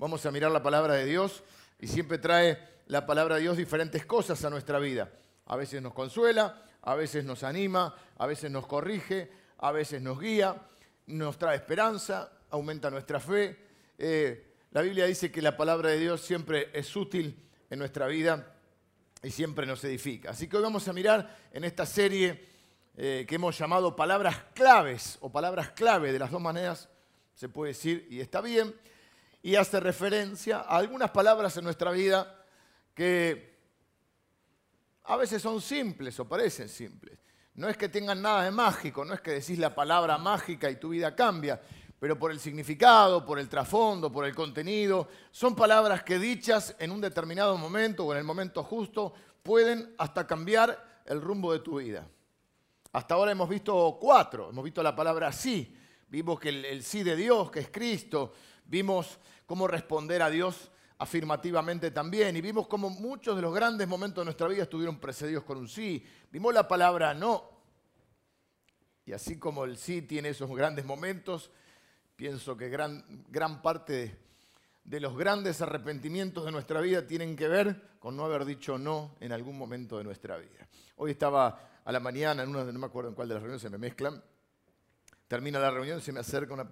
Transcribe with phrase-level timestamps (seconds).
[0.00, 1.42] vamos a mirar la palabra de Dios
[1.78, 5.12] y siempre trae la palabra de Dios diferentes cosas a nuestra vida.
[5.44, 10.18] A veces nos consuela, a veces nos anima, a veces nos corrige, a veces nos
[10.18, 10.56] guía,
[11.06, 13.58] nos trae esperanza, aumenta nuestra fe.
[13.98, 17.38] Eh, la Biblia dice que la palabra de Dios siempre es útil
[17.68, 18.54] en nuestra vida
[19.22, 20.30] y siempre nos edifica.
[20.30, 22.48] Así que hoy vamos a mirar en esta serie
[22.96, 26.88] eh, que hemos llamado palabras claves o palabras clave, de las dos maneras
[27.40, 28.74] se puede decir y está bien,
[29.42, 32.44] y hace referencia a algunas palabras en nuestra vida
[32.94, 33.58] que
[35.04, 37.18] a veces son simples o parecen simples.
[37.54, 40.76] No es que tengan nada de mágico, no es que decís la palabra mágica y
[40.76, 41.60] tu vida cambia,
[41.98, 46.90] pero por el significado, por el trasfondo, por el contenido, son palabras que dichas en
[46.90, 49.12] un determinado momento o en el momento justo
[49.42, 52.06] pueden hasta cambiar el rumbo de tu vida.
[52.92, 55.76] Hasta ahora hemos visto cuatro, hemos visto la palabra sí,
[56.08, 58.32] vimos que el, sí de Dios, que es Cristo,
[58.70, 62.34] vimos cómo responder a Dios afirmativamente también.
[62.36, 65.68] Y vimos cómo muchos de los grandes momentos de nuestra vida estuvieron precedidos con un
[65.68, 66.02] sí.
[66.30, 67.50] Vimos la palabra no.
[69.04, 71.50] Y así como el sí tiene esos grandes momentos,
[72.20, 74.20] Pienso que gran, gran parte
[74.84, 79.16] de, los grandes arrepentimientos de nuestra vida tienen que ver con no haber dicho no
[79.20, 80.68] en algún momento de nuestra vida.
[80.96, 83.62] Hoy estaba a la mañana, en una, no me acuerdo en cuál de las reuniones
[83.62, 84.22] se me mezclan,
[85.28, 86.70] termina la reunión se me acerca una,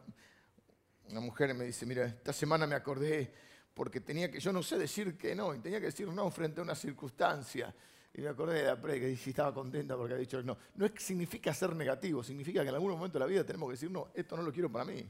[1.11, 3.33] una mujer me dice, mira, esta semana me acordé
[3.75, 6.61] porque tenía que, yo no sé decir que no, y tenía que decir no frente
[6.61, 7.75] a una circunstancia.
[8.15, 10.57] Y me acordé de la que estaba contenta porque ha dicho no.
[10.75, 13.91] No significa ser negativo, significa que en algún momento de la vida tenemos que decir
[13.91, 15.07] no, esto no lo quiero para mí.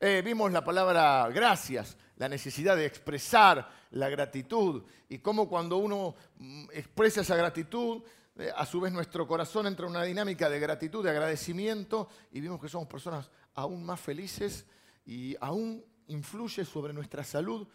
[0.00, 6.14] Eh, vimos la palabra gracias, la necesidad de expresar la gratitud y cómo cuando uno
[6.38, 8.02] mm, expresa esa gratitud,
[8.36, 12.40] eh, a su vez nuestro corazón entra en una dinámica de gratitud, de agradecimiento y
[12.40, 14.66] vimos que somos personas aún más felices
[15.04, 17.66] y aún influye sobre nuestra salud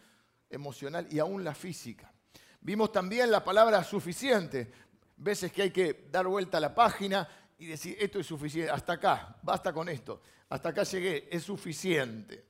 [0.50, 2.12] emocional y aún la física.
[2.60, 4.70] Vimos también la palabra suficiente,
[5.16, 8.94] veces que hay que dar vuelta a la página y decir, esto es suficiente, hasta
[8.94, 12.46] acá, basta con esto, hasta acá llegué, es suficiente.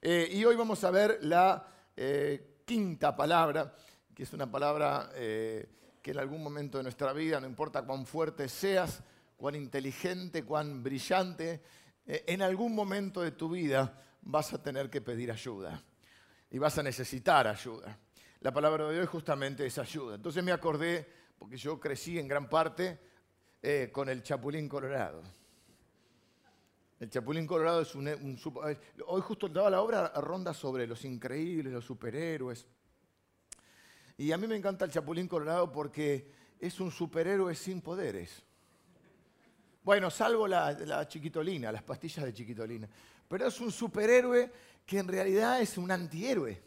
[0.00, 3.74] Eh, y hoy vamos a ver la eh, quinta palabra,
[4.14, 5.68] que es una palabra eh,
[6.02, 9.02] que en algún momento de nuestra vida, no importa cuán fuerte seas,
[9.36, 11.62] cuán inteligente, cuán brillante,
[12.26, 15.82] en algún momento de tu vida vas a tener que pedir ayuda
[16.50, 17.98] y vas a necesitar ayuda.
[18.40, 20.16] La palabra de hoy justamente es ayuda.
[20.16, 21.08] Entonces me acordé,
[21.38, 22.98] porque yo crecí en gran parte,
[23.62, 25.22] eh, con el Chapulín Colorado.
[27.00, 28.38] El Chapulín Colorado es un,
[29.06, 32.66] Hoy justo la obra ronda sobre los increíbles, los superhéroes.
[34.18, 36.30] Y a mí me encanta el Chapulín Colorado porque
[36.60, 38.44] es un superhéroe sin poderes.
[39.82, 42.88] Bueno, salvo la, chiquitolina, las pastillas de chiquitolina.
[43.26, 44.50] Pero es un superhéroe
[44.86, 46.62] que en realidad es un antihéroe.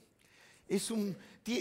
[0.68, 1.16] Es un,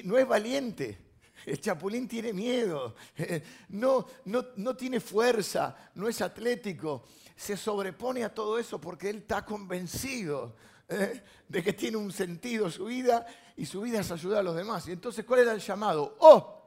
[0.04, 0.98] no es valiente,
[1.46, 2.94] el chapulín tiene miedo,
[3.68, 7.04] no, no, tiene fuerza, no es atlético.
[7.36, 10.56] Se sobrepone a todo eso porque él está convencido
[10.88, 11.22] ¿eh?
[11.48, 13.26] de que tiene un sentido su vida
[13.56, 14.88] y su vida es ayudar a los demás.
[14.88, 16.16] Y entonces, ¿cuál era el llamado?
[16.20, 16.63] ¡Oh!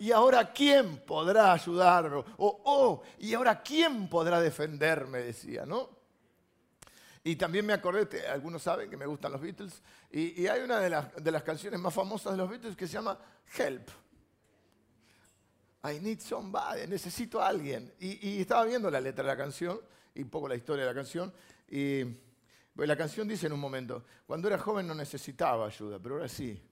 [0.00, 2.24] ¿Y ahora quién podrá ayudarlo?
[2.38, 5.18] O, oh, ¿y ahora quién podrá defenderme?
[5.18, 5.90] Decía, ¿no?
[7.22, 10.88] Y también me acordé, algunos saben que me gustan los Beatles, y, hay una de
[11.30, 13.18] las, canciones más famosas de los Beatles que se llama
[13.54, 13.90] Help.
[15.84, 17.92] I need somebody, necesito a alguien.
[18.00, 19.78] Y, estaba viendo la letra de la canción
[20.14, 21.30] y un poco la historia de la canción.
[21.68, 22.04] Y
[22.74, 26.28] pues la canción dice en un momento, cuando era joven no necesitaba ayuda, pero ahora
[26.28, 26.69] sí.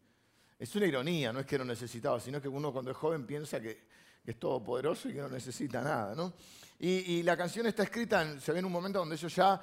[0.58, 3.60] Es una ironía, no es que no necesitaba, sino que uno cuando es joven piensa
[3.60, 3.86] que,
[4.24, 6.14] que es todopoderoso y que no necesita nada.
[6.14, 6.34] ¿no?
[6.80, 9.60] Y, la canción está escrita, se ve en un momento donde ellos ya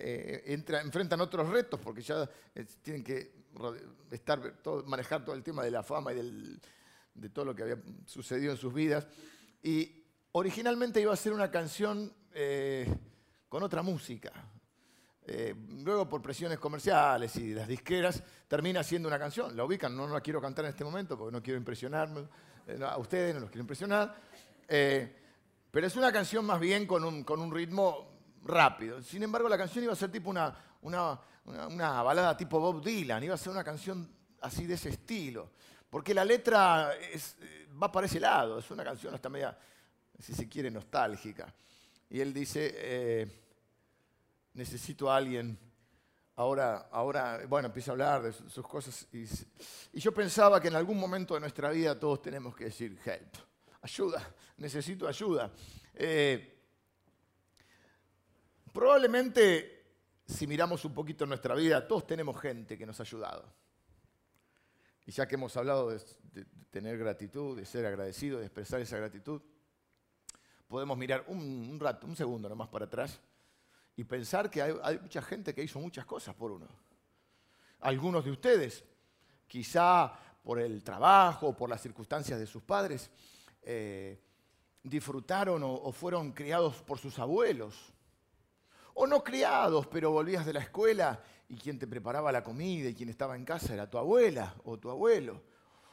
[0.00, 3.44] eh, enfrentan otros retos, porque ya eh, tienen que
[4.86, 6.58] manejar todo el tema de la fama y
[7.14, 9.06] de todo lo que había sucedido en sus vidas.
[9.62, 12.86] Y originalmente iba a ser una canción eh,
[13.48, 14.32] con otra música.
[15.26, 19.56] Luego por presiones comerciales y las disqueras termina siendo una canción.
[19.56, 22.28] La ubican, no, la quiero cantar en este momento porque no quiero impresionarme
[22.86, 24.14] a ustedes, no los quiero impresionar.
[25.74, 28.08] Pero es una canción más bien con un, ritmo
[28.44, 29.02] rápido.
[29.02, 33.34] Sin embargo, la canción iba a ser tipo una, una, balada tipo Bob Dylan, iba
[33.34, 34.08] a ser una canción
[34.40, 35.50] así de ese estilo.
[35.90, 36.92] Porque la letra
[37.82, 39.58] va para ese lado, es una canción hasta media,
[40.16, 41.52] si se quiere, nostálgica.
[42.08, 43.43] Y él dice, eh,
[44.54, 45.58] necesito a alguien,
[46.36, 49.06] ahora, ahora, bueno, empieza a hablar de sus cosas.
[49.12, 49.26] Y,
[49.98, 53.34] yo pensaba que en algún momento de nuestra vida todos tenemos que decir help
[53.82, 55.52] ayuda, necesito ayuda.
[55.94, 56.58] Eh,
[58.72, 59.74] probablemente
[60.26, 63.44] si miramos un poquito nuestra vida, todos tenemos gente que nos ha ayudado.
[65.06, 66.00] Y ya que hemos hablado de,
[66.70, 69.42] tener gratitud, de ser agradecido, de expresar esa gratitud,
[70.66, 73.20] podemos mirar un, rato, un segundo nomás para atrás
[73.96, 76.66] y pensar que hay, mucha gente que hizo muchas cosas por uno.
[77.80, 78.84] Algunos de ustedes,
[79.46, 80.12] quizá
[80.42, 83.10] por el trabajo o por las circunstancias de sus padres,
[83.62, 84.20] eh,
[84.82, 87.94] disfrutaron o fueron criados por sus abuelos
[88.94, 92.94] o no criados, pero volvías de la escuela y quien te preparaba la comida y
[92.94, 95.42] quien estaba en casa era tu abuela o tu abuelo.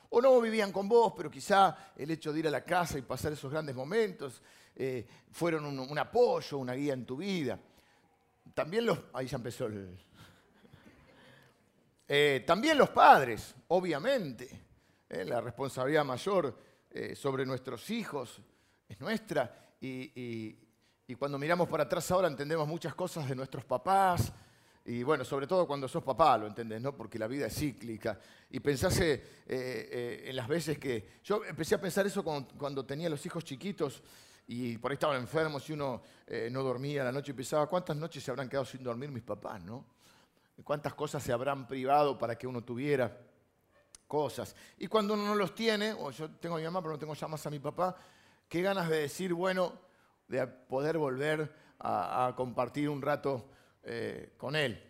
[0.09, 3.01] O no vivían con vos, pero quizá el hecho de ir a la casa y
[3.01, 4.41] pasar esos grandes momentos
[4.75, 7.59] eh, fueron un, apoyo, una guía en tu vida.
[8.53, 8.99] También los...
[9.13, 9.69] Ahí ya empezó.
[12.07, 14.49] Eh, también los padres, obviamente.
[15.09, 16.71] Eh, la responsabilidad mayor
[17.15, 18.41] sobre nuestros hijos
[18.89, 20.57] es nuestra y,
[21.07, 24.31] y cuando miramos para atrás ahora entendemos muchas cosas de nuestros papás.
[24.85, 26.95] Y bueno, sobre todo cuando sos papá, lo entendés, ¿no?
[26.95, 28.19] Porque la vida es cíclica.
[28.49, 31.19] Y pensase eh, eh, en las veces que...
[31.23, 34.01] Yo empecé a pensar eso cuando, tenía los hijos chiquitos
[34.47, 37.95] y por ahí estaban enfermos y uno eh, no dormía la noche y pensaba, ¿cuántas
[37.95, 39.85] noches se habrán quedado sin dormir mis papás, no?
[40.63, 43.17] ¿Cuántas cosas se habrán privado para que uno tuviera
[44.07, 44.55] cosas?
[44.77, 47.13] Y cuando uno no los tiene, o yo tengo a mi mamá pero no tengo
[47.13, 47.95] ya más a mi papá,
[48.47, 49.91] qué ganas de decir, bueno
[50.27, 53.49] de poder volver a, compartir un rato
[53.83, 54.81] eh, con Él.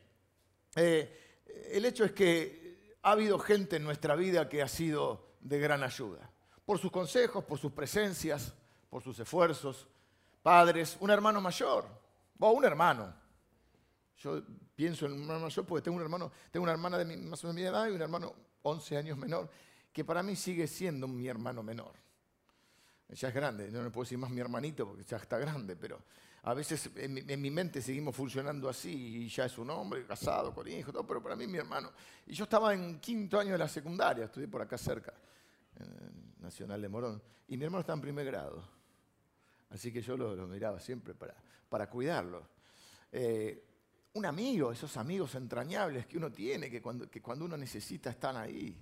[0.76, 1.40] Eh,
[1.72, 5.84] el hecho es que ha habido gente en nuestra vida que ha sido de gran
[5.84, 6.30] ayuda,
[6.64, 8.54] por sus consejos, por sus presencias,
[8.92, 9.88] por sus esfuerzos.
[10.44, 11.88] Padres, un hermano mayor,
[12.40, 13.12] o un hermano.
[14.18, 14.44] Yo
[14.76, 17.48] pienso en un hermano mayor porque tengo un hermano, tengo una hermana de más o
[17.48, 19.50] menos mi edad y un hermano 11 años menor,
[19.92, 21.94] que para mí sigue siendo mi hermano menor
[23.16, 26.02] ya es grande, no le puedo decir más mi hermanito porque ya está grande, pero
[26.44, 30.68] a veces en mi, mente seguimos funcionando así y ya es un hombre casado con
[30.68, 31.92] hijos, todo, pero para mí mi hermano.
[32.26, 35.14] Y yo estaba en quinto año de la secundaria, estudié por acá cerca,
[35.78, 38.81] en Nacional de Morón, y mi hermano está en primer grado.
[39.72, 41.36] Así que yo lo, miraba siempre para,
[41.70, 42.48] para cuidarlo.
[43.12, 43.64] Eh,
[44.14, 47.08] un amigo, esos amigos entrañables que uno tiene, que cuando,
[47.46, 48.76] uno necesita están ahí.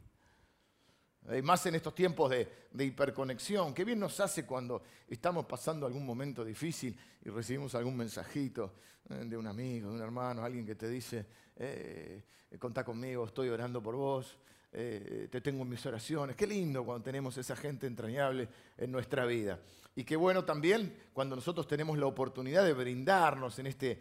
[1.30, 3.74] Eh, más en estos tiempos de, hiperconexión.
[3.74, 8.74] Qué bien nos hace cuando estamos pasando algún momento difícil y recibimos algún mensajito
[9.10, 11.26] eh, de un amigo, de un hermano, alguien que te dice,
[11.56, 12.24] eh,
[12.58, 14.38] contá conmigo, estoy orando por vos,
[14.72, 16.36] te tengo en mis oraciones.
[16.36, 18.48] Qué lindo cuando tenemos esa gente entrañable
[18.78, 19.60] en nuestra vida.
[20.00, 24.00] Y qué bueno también cuando nosotros tenemos la oportunidad de brindarnos en este...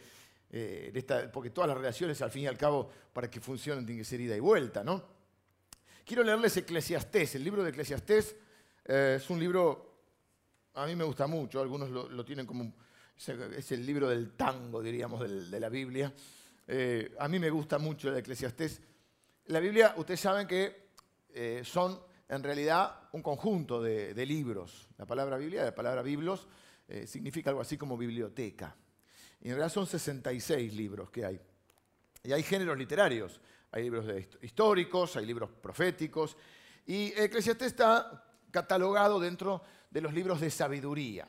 [1.33, 4.21] porque todas las relaciones, al fin y al cabo, para que funcionen, tienen que ser
[4.21, 5.03] ida y vuelta, ¿no?
[6.05, 7.35] Quiero leerles Eclesiastés.
[7.35, 8.37] El libro de Eclesiastés
[8.85, 10.05] eh, es un libro,
[10.75, 12.73] a mí me gusta mucho, algunos lo, tienen como,
[13.57, 16.15] es el libro del tango, diríamos, de la Biblia.
[16.69, 18.81] Eh, a mí me gusta mucho el Eclesiastés.
[19.47, 20.91] La Biblia, ustedes saben que
[21.31, 24.89] eh, son en realidad un conjunto de, libros.
[24.99, 26.49] La palabra Biblia, la palabra biblos,
[27.07, 28.77] significa algo así como biblioteca.
[29.41, 31.41] Y en realidad son 66 libros que hay.
[32.25, 33.41] Y hay géneros literarios
[33.71, 34.07] hay libros
[34.41, 36.37] históricos, hay libros proféticos,
[36.87, 41.29] y Eclesiastés está catalogado dentro de los libros de sabiduría,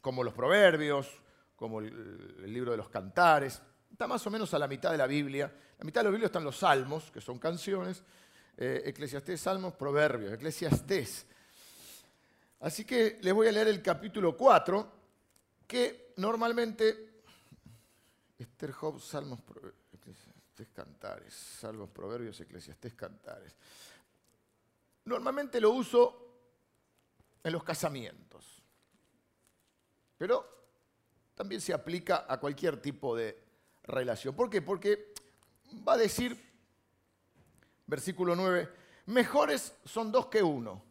[0.00, 1.08] como los proverbios,
[1.54, 3.60] como el, libro de los cantares,
[3.90, 5.52] está más o menos a la mitad de la Biblia.
[5.78, 8.02] La mitad de la Biblia están los salmos, que son canciones,
[8.56, 11.26] eh, Eclesiastés, salmos, proverbios, Eclesiastés.
[12.60, 14.92] Así que les voy a leer el capítulo 4,
[15.66, 17.22] que normalmente,
[18.38, 19.84] Esther Job, salmos, proverbios
[20.72, 23.56] cantares, salvos, proverbios, eclesiastés, cantares.
[25.04, 26.20] Normalmente lo uso
[27.42, 28.62] en los casamientos,
[30.16, 30.48] pero
[31.34, 33.42] también se aplica a cualquier tipo de
[33.82, 34.34] relación.
[34.34, 34.62] ¿Por qué?
[34.62, 35.12] Porque
[35.86, 36.53] va a decir,
[37.86, 38.68] versículo 9,
[39.06, 40.82] mejores son dos que uno.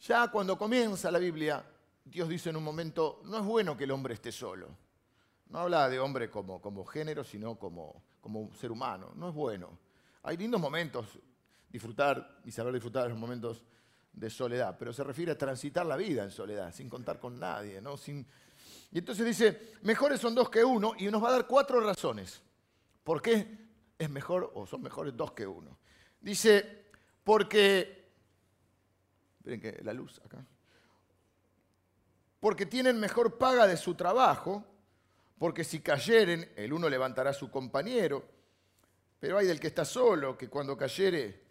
[0.00, 1.64] Ya cuando comienza la Biblia,
[2.04, 4.68] Dios dice en un momento, no es bueno que el hombre esté solo.
[5.48, 9.12] No habla de hombre como, como género, sino como, como un ser humano.
[9.16, 9.78] No es bueno.
[10.22, 11.06] Hay lindos momentos,
[11.70, 13.62] disfrutar y saber disfrutar de los momentos
[14.12, 17.80] de soledad, pero se refiere a transitar la vida en soledad, sin contar con nadie.
[17.80, 17.96] ¿no?
[17.96, 18.26] Sin...
[18.92, 22.42] Y entonces dice, mejores son dos que uno, y nos va a dar cuatro razones.
[23.04, 23.46] ¿Por qué
[23.96, 25.78] es mejor o son mejores dos que uno?
[26.20, 26.86] Dice,
[27.22, 28.12] porque...
[29.44, 30.44] Miren que la luz acá.
[32.40, 34.64] Porque tienen mejor paga de su trabajo
[35.38, 38.24] porque si cayeren, el uno levantará a su compañero,
[39.18, 41.42] pero hay del que está solo, que cuando cayere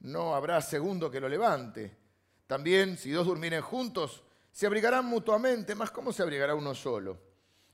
[0.00, 1.96] no habrá segundo que lo levante.
[2.46, 7.18] También, si dos durmieren juntos, se abrigarán mutuamente, más cómo se abrigará uno solo.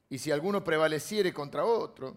[0.08, 2.16] Y si alguno prevaleciere contra otro,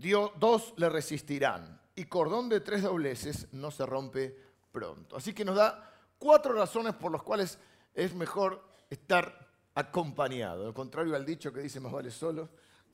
[0.00, 1.78] Dios, dos le resistirán.
[1.94, 4.34] Y cordón de tres dobleces no se rompe
[4.72, 5.16] pronto.
[5.16, 7.58] Así que nos da cuatro razones por las cuales
[7.92, 10.66] es mejor estar acompañado.
[10.66, 12.48] Al contrario al dicho que dice más vale solo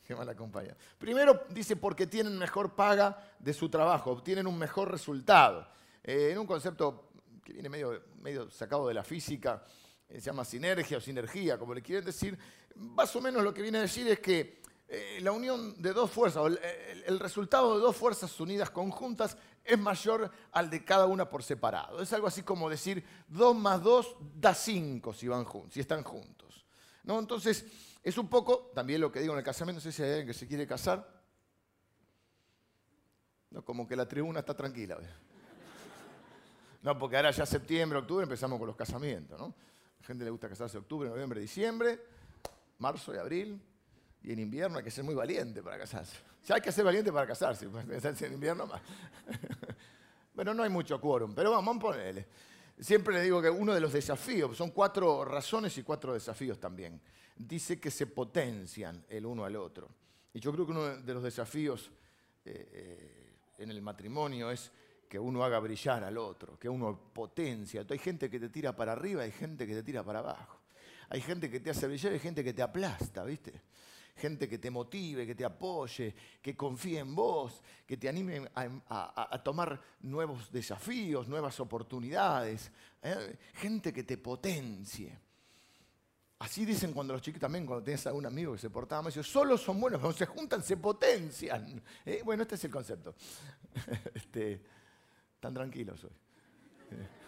[0.05, 0.77] que mal acompañado.
[0.99, 5.69] Primero dice porque tienen mejor paga de su trabajo, obtienen un mejor resultado.
[6.03, 7.11] Eh, en un concepto
[7.45, 9.63] que viene medio, sacado de la física,
[10.09, 12.37] eh, se llama sinergia o sinergia, como le quieren decir,
[12.75, 16.11] más o menos lo que viene a decir es que eh, la unión de dos
[16.11, 16.45] fuerzas,
[17.07, 22.01] el, resultado de dos fuerzas unidas conjuntas es mayor al de cada una por separado.
[22.01, 26.65] Es algo así como decir 2 más 2 da 5 si, van si están juntos.
[27.03, 27.19] ¿No?
[27.19, 27.65] Entonces,
[28.03, 30.29] es un poco, también lo que digo en el casamiento, no sé si hay alguien
[30.29, 31.17] que se quiere casar,
[33.51, 34.99] no, como que la tribuna está tranquila.
[36.83, 39.47] No, porque ahora ya septiembre, octubre empezamos con los casamientos, ¿no?
[39.47, 42.01] A la gente le gusta casarse octubre, noviembre, diciembre,
[42.79, 43.61] marzo y abril.
[44.23, 46.17] Y en invierno hay que ser muy valiente para casarse.
[46.47, 48.81] Ya hay que ser valiente para casarse, pues, en invierno más.
[50.35, 52.27] bueno, no hay mucho quórum, pero vamos, a ponerle.
[52.79, 57.01] Siempre le digo que uno de los desafíos, son cuatro razones y cuatro desafíos también.
[57.37, 59.89] Dice que se potencian el uno al otro.
[60.35, 61.91] Y yo creo que uno de los desafíos
[62.45, 64.71] eh, eh, en el matrimonio es
[65.09, 67.85] que uno haga brillar al otro, que uno potencia.
[67.89, 70.61] Hay gente que te tira para arriba, hay gente que te tira para abajo.
[71.09, 73.63] Hay gente que te hace brillar hay gente que te aplasta, ¿viste?
[74.17, 79.43] Gente que te motive, que te apoye, que confíe en vos, que te anime a,
[79.45, 82.71] tomar nuevos desafíos, nuevas oportunidades.
[83.03, 83.37] ¿eh?
[83.55, 85.19] Gente que te potencie.
[86.39, 89.13] Así dicen cuando los chicos también, cuando tienes a un amigo que se portaba mal,
[89.13, 91.83] solo son buenos, cuando se juntan se potencian.
[92.05, 92.21] ¿eh?
[92.25, 93.15] Bueno, este es el concepto.
[94.15, 94.63] este,
[95.41, 96.11] tan tranquilo soy.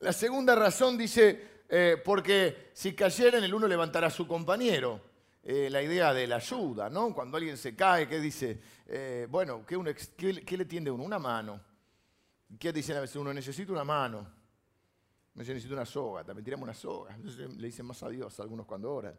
[0.00, 5.14] La segunda razón dice, eh, porque si cayeren el uno levantará a su compañero.
[5.46, 7.14] Eh, la idea de la ayuda, ¿no?
[7.14, 8.58] Cuando alguien se cae, ¿qué dice?
[8.86, 11.04] Eh, bueno, ¿qué, le tiende uno?
[11.04, 11.60] Una mano.
[12.58, 13.16] ¿Qué dicen a veces?
[13.16, 14.26] Uno necesita una mano.
[15.34, 17.14] Necesita una soga, también tiramos una soga.
[17.18, 19.18] le dicen más a Dios algunos cuando oran.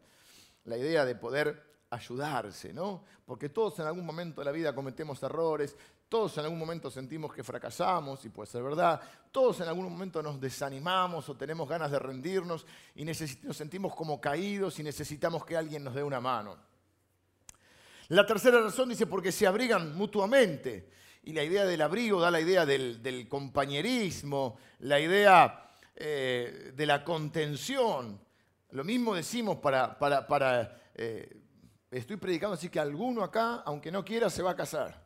[0.64, 3.04] La idea de poder ayudarse, ¿no?
[3.24, 5.76] Porque todos en algún momento de la vida cometemos errores,
[6.08, 9.00] todos en algún momento sentimos que fracasamos, y puede ser verdad.
[9.32, 14.20] Todos en algún momento nos desanimamos o tenemos ganas de rendirnos y nos sentimos como
[14.20, 16.56] caídos y necesitamos que alguien nos dé una mano.
[18.08, 20.90] La tercera razón dice porque se abrigan mutuamente.
[21.24, 27.02] Y la idea del abrigo da la idea del, compañerismo, la idea eh, de la
[27.02, 28.20] contención.
[28.70, 29.98] Lo mismo decimos para...
[29.98, 31.42] para, eh,
[31.90, 35.05] estoy predicando así que alguno acá, aunque no quiera, se va a casar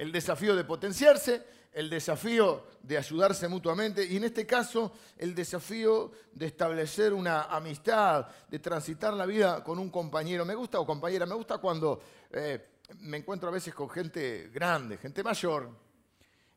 [0.00, 6.10] el desafío de potenciarse, el desafío de ayudarse mutuamente y en este caso el desafío
[6.32, 10.46] de establecer una amistad, de transitar la vida con un compañero.
[10.46, 12.66] Me gusta o compañera, me gusta cuando eh,
[13.00, 15.68] me encuentro a veces con gente grande, gente mayor,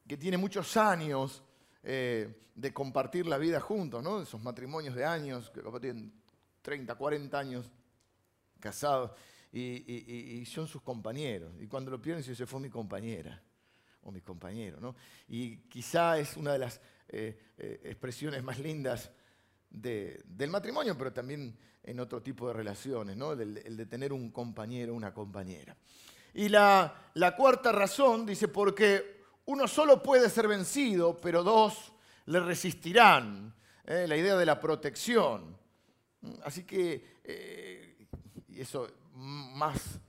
[0.07, 1.43] que tiene muchos años
[1.83, 4.21] eh, de compartir la vida juntos, ¿no?
[4.21, 6.13] Esos matrimonios de años, que tienen
[6.61, 7.69] 30, 40 años
[8.61, 9.11] casados
[9.53, 11.53] y, son sus compañeros.
[11.59, 13.41] Y cuando lo pierden, se fue mi compañera
[14.01, 14.79] o mi compañero.
[14.79, 14.95] ¿no?
[15.27, 19.11] Y quizá es una de las eh, eh, expresiones más lindas
[19.69, 23.33] del matrimonio, pero también en otro tipo de relaciones, ¿no?
[23.33, 25.75] el, de tener un compañero, una compañera.
[26.35, 31.93] Y la, la cuarta razón dice, porque uno solo puede ser vencido, pero dos
[32.25, 33.53] le resistirán.
[33.85, 34.05] ¿eh?
[34.07, 35.57] La idea de la protección.
[36.43, 38.07] Así que,
[38.47, 39.99] y eso más,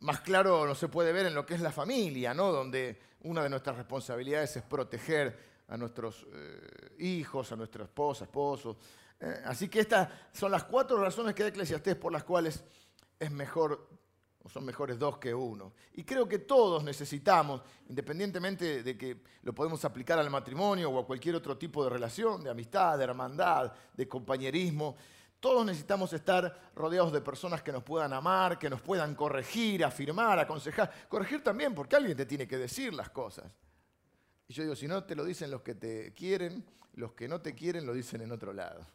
[0.00, 2.52] más claro no se puede ver en lo que es la familia, ¿no?
[2.52, 8.76] donde una de nuestras responsabilidades es proteger a nuestros eh, hijos, a nuestra esposa, esposos.
[9.20, 12.64] Eh, así que estas son las cuatro razones que da Eclesiastés por las cuales
[13.18, 13.88] es mejor
[14.48, 15.72] son mejores dos que uno.
[15.94, 21.06] Y creo que todos necesitamos, independientemente de que lo podemos aplicar al matrimonio o a
[21.06, 24.96] cualquier otro tipo de relación, de amistad, de hermandad, de compañerismo,
[25.42, 30.38] todos necesitamos estar rodeados de personas que nos puedan amar, que nos puedan corregir, afirmar,
[30.38, 31.08] aconsejar.
[31.08, 33.52] Corregir también, porque alguien te tiene que decir las cosas.
[34.46, 37.40] Y yo digo, si no te lo dicen los que te quieren, los que no
[37.40, 38.86] te quieren lo dicen en otro lado,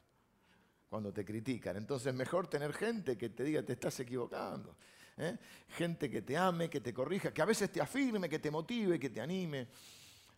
[0.88, 1.76] cuando te critican.
[1.76, 4.78] Entonces mejor tener gente que te diga, te estás equivocando.
[5.18, 5.38] ¿eh?
[5.68, 8.98] Gente que te ame, que te corrija, que a veces te afirme, que te motive,
[8.98, 9.68] que te anime.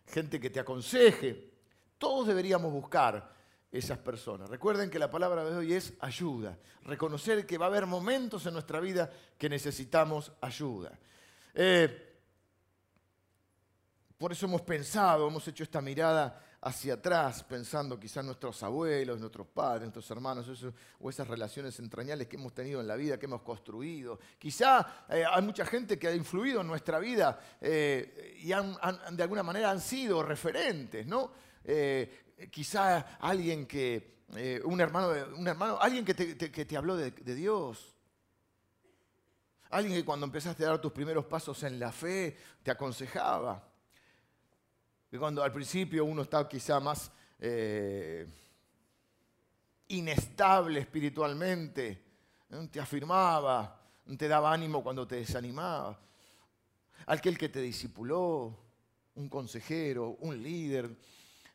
[0.08, 1.52] Gente que te aconseje.
[1.98, 3.39] Todos deberíamos buscar
[3.72, 4.50] esas personas.
[4.50, 6.58] Recuerden que la palabra de hoy es ayuda.
[6.84, 10.98] Reconocer que va a haber momentos en nuestra vida que necesitamos ayuda.
[11.54, 12.10] Eh,
[14.18, 19.46] por eso hemos pensado, hemos hecho esta mirada hacia atrás, pensando quizás nuestros abuelos, nuestros
[19.46, 20.46] padres, nuestros hermanos,
[20.98, 24.18] o esas relaciones entrañales que hemos tenido en la vida, que hemos construido.
[24.38, 29.42] Quizá eh, hay mucha gente que ha influido en nuestra vida eh, y de alguna
[29.42, 31.30] manera han sido referentes, ¿no?
[31.64, 34.24] Eh, quizá alguien que,
[34.64, 37.94] un, hermano, un hermano, alguien que te, habló de Dios.
[39.70, 43.68] Alguien que cuando empezaste a dar tus primeros pasos en la fe te aconsejaba.
[45.08, 48.26] Que cuando al principio uno estaba quizá más eh,
[49.88, 52.02] inestable espiritualmente,
[52.70, 53.80] te afirmaba,
[54.18, 56.00] te daba ánimo cuando te desanimaba.
[57.06, 58.58] Aquel que te discipuló,
[59.14, 60.96] un consejero, un líder,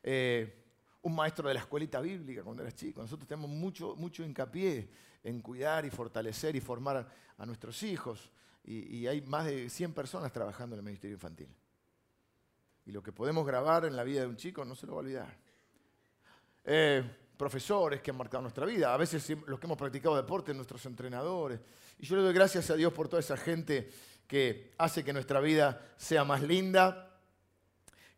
[0.07, 0.53] eh,
[1.01, 3.01] un maestro de la escuelita bíblica cuando eras chico.
[3.01, 4.87] Nosotros tenemos mucho, mucho hincapié
[5.23, 8.31] en cuidar y fortalecer y formar a, nuestros hijos.
[8.63, 11.47] Y, hay más de 100 personas trabajando en el Ministerio Infantil.
[12.85, 14.99] Y lo que podemos grabar en la vida de un chico no se lo va
[14.99, 15.37] a olvidar.
[16.63, 17.03] Eh,
[17.35, 21.59] profesores que han marcado nuestra vida, a veces los que hemos practicado deporte, nuestros entrenadores.
[21.97, 23.89] Y yo le doy gracias a Dios por toda esa gente
[24.27, 27.14] que hace que nuestra vida sea más linda,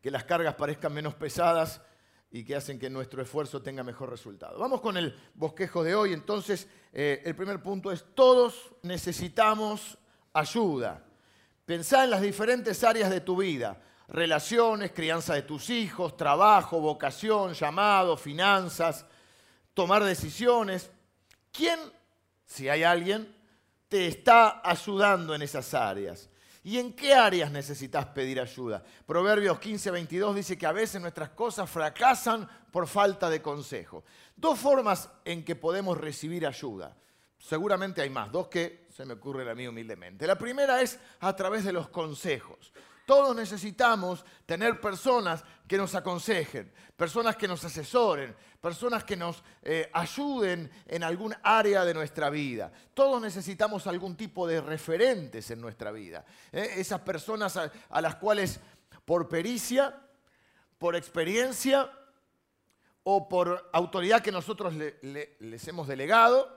[0.02, 1.82] que las cargas parezcan menos pesadas
[2.30, 4.60] y que hacen que nuestro esfuerzo tenga mejor resultado.
[4.60, 6.14] Vamos con el bosquejo de hoy.
[6.14, 9.98] Entonces, eh, el primer punto es, todos necesitamos
[10.34, 11.04] ayuda.
[11.66, 17.54] Pensá en las diferentes áreas de tu vida relaciones, crianza de tus hijos, trabajo, vocación,
[17.54, 19.06] llamado, finanzas,
[19.74, 20.90] tomar decisiones.
[21.52, 21.80] ¿Quién,
[22.46, 23.36] si hay alguien,
[23.90, 26.30] te está ayudando en esas áreas?
[26.68, 28.84] ¿Y en qué áreas necesitas pedir ayuda?
[29.06, 34.04] Proverbios 15, 22 dice que a veces nuestras cosas fracasan por falta de consejo.
[34.36, 36.98] Dos formas en que podemos recibir ayuda.
[37.38, 40.28] Seguramente hay más, dos que se me ocurren a mí humildemente.
[40.28, 42.74] La primera es a través de los consejos.
[43.08, 49.90] Todos necesitamos tener personas que nos aconsejen, personas que nos asesoren, personas que nos eh,
[49.94, 52.70] ayuden en algún área de nuestra vida.
[52.94, 56.26] Todos necesitamos algún tipo de referentes en nuestra vida.
[56.52, 56.74] ¿eh?
[56.76, 58.60] Esas personas a, las cuales
[59.06, 59.96] por pericia,
[60.78, 61.90] por experiencia
[63.04, 66.57] o por autoridad que nosotros les hemos delegado,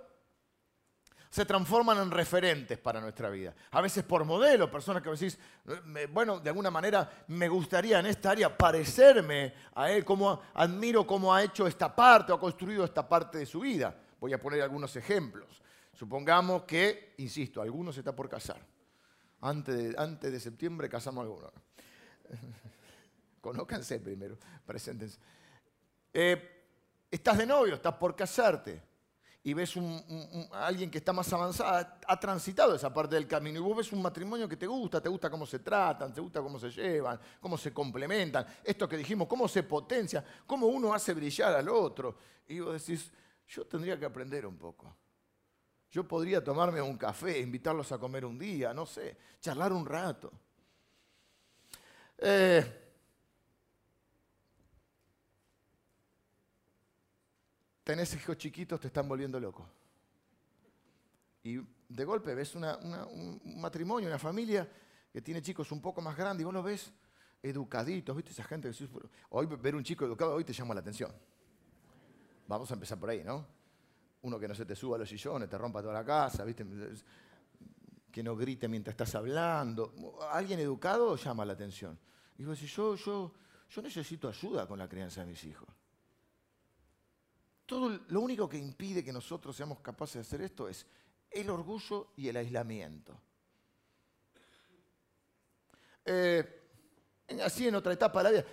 [1.31, 3.55] se transforman en referentes para nuestra vida.
[3.71, 5.39] A veces por modelo, personas que decís,
[6.11, 11.33] bueno, de alguna manera me gustaría en esta área parecerme a él, cómo admiro cómo
[11.33, 13.97] ha hecho esta parte o ha construido esta parte de su vida.
[14.19, 15.63] Voy a poner algunos ejemplos.
[15.93, 18.61] Supongamos que, insisto, alguno se está por casar.
[19.43, 21.53] Antes de, antes de septiembre casamos a alguno.
[23.41, 25.19] Conócanse primero, preséntense.
[26.13, 26.65] Eh,
[27.09, 28.90] estás de novio, estás por casarte
[29.43, 29.75] y ves
[30.53, 33.93] a alguien que está más avanzada, ha transitado esa parte del camino, y vos ves
[33.93, 37.19] un matrimonio que te gusta, te gusta cómo se tratan, te gusta cómo se llevan,
[37.41, 42.17] cómo se complementan, esto que dijimos, cómo se potencia, cómo uno hace brillar al otro.
[42.49, 43.11] Y vos decís,
[43.49, 44.95] yo tendría que aprender un poco.
[45.91, 50.31] Yo podría tomarme un café, invitarlos a comer un día, no sé, charlar un rato.
[52.19, 52.90] Eh,
[57.91, 59.69] tenés hijos chiquitos, te están volviendo loco.
[61.43, 61.57] Y
[61.89, 64.69] de golpe ves un matrimonio, una familia
[65.13, 66.93] que tiene chicos un poco más grandes y vos los ves
[67.43, 68.31] educaditos, ¿viste?
[68.31, 68.89] Esa gente que
[69.31, 71.13] hoy ver un chico educado hoy te llama la atención.
[72.47, 73.45] Vamos a empezar por ahí, ¿no?
[74.23, 76.65] Uno que no se te suba a los sillones, te rompa toda la casa, ¿viste?
[78.13, 79.95] Que no grite mientras estás hablando.
[80.31, 81.99] Alguien educado llama la atención.
[82.39, 83.35] Y vos decís, yo, yo,
[83.69, 85.69] yo necesito ayuda con la crianza de mis hijos.
[87.71, 90.85] Todo lo único que impide que nosotros seamos capaces de hacer esto es
[91.31, 93.17] el orgullo y el aislamiento.
[96.05, 96.63] Eh,
[97.41, 98.45] así en otra etapa de la vida,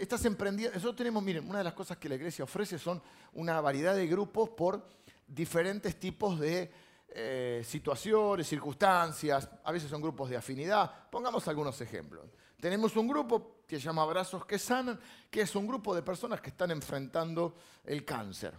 [0.00, 0.74] estás emprendiendo.
[0.74, 3.02] Nosotros tenemos, miren, una de las cosas que la iglesia ofrece son
[3.34, 4.88] una variedad de grupos por
[5.26, 6.72] diferentes tipos de
[7.08, 9.50] eh, situaciones, circunstancias.
[9.64, 11.10] A veces son grupos de afinidad.
[11.10, 12.24] Pongamos algunos ejemplos.
[12.60, 14.98] Tenemos un grupo que se llama Abrazos que Sanan,
[15.30, 18.58] que es un grupo de personas que están enfrentando el cáncer.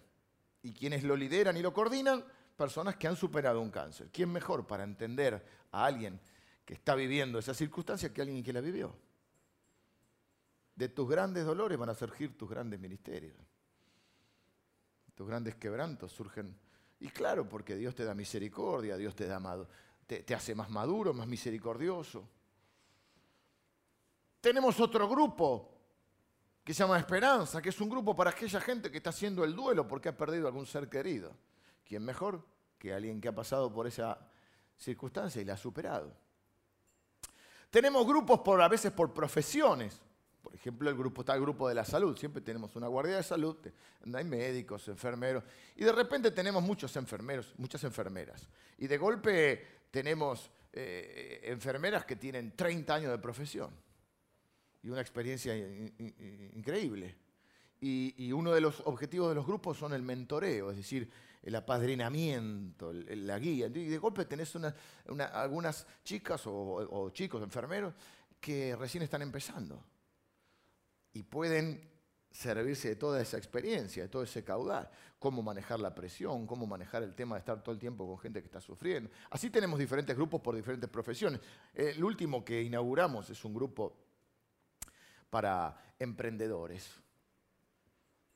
[0.62, 2.24] Y quienes lo lideran y lo coordinan,
[2.56, 4.10] personas que han superado un cáncer.
[4.12, 6.20] ¿Quién mejor para entender a alguien
[6.66, 8.96] que está viviendo esa circunstancia que alguien que la vivió?
[10.76, 13.36] De tus grandes dolores van a surgir tus grandes ministerios.
[15.16, 16.56] Tus grandes quebrantos surgen.
[17.00, 19.68] Y claro, porque Dios te da misericordia, Dios te, da,
[20.06, 22.28] te, te hace más maduro, más misericordioso.
[24.42, 25.78] Tenemos otro grupo
[26.64, 29.56] que se llama Esperanza, que es un grupo para aquella gente que está haciendo el
[29.56, 31.34] duelo porque ha perdido algún ser querido.
[31.86, 32.46] ¿Quién mejor
[32.78, 34.20] que alguien que ha pasado por esa
[34.76, 36.14] circunstancia y la ha superado?
[37.70, 40.02] Tenemos grupos por, a veces por profesiones.
[40.42, 42.18] Por ejemplo, el grupo está el grupo de la salud.
[42.18, 43.58] Siempre tenemos una guardia de salud,
[44.14, 45.44] hay médicos, enfermeros.
[45.76, 48.48] Y de repente tenemos muchos enfermeros, muchas enfermeras.
[48.78, 53.87] Y de golpe tenemos eh, enfermeras que tienen 30 años de profesión.
[54.84, 55.56] Y una experiencia
[56.56, 57.16] increíble.
[57.80, 61.10] Y, uno de los objetivos de los grupos son el mentoreo, es decir,
[61.44, 63.68] el apadrinamiento, la guía.
[63.68, 64.54] Y de golpe tenés
[65.34, 67.94] algunas chicas o chicos enfermeros
[68.40, 69.84] que recién están empezando
[71.14, 71.82] y pueden
[72.30, 77.02] servirse de toda esa experiencia, de todo ese caudal, cómo manejar la presión, cómo manejar
[77.02, 79.10] el tema de estar todo el tiempo con gente que está sufriendo.
[79.32, 81.42] Así tenemos diferentes grupos por diferentes profesiones.
[81.74, 83.96] El último que inauguramos es un grupo
[85.30, 86.90] para emprendedores.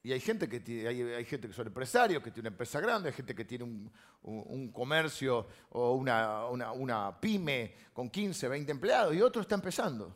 [0.04, 3.15] Y hay gente que hay, gente que son empresarios, que tiene una empresa grande, hay
[3.15, 3.65] gente que tiene
[4.23, 10.15] un, comercio o una, una, pyme con 15, 20 empleados, y otro está empezando.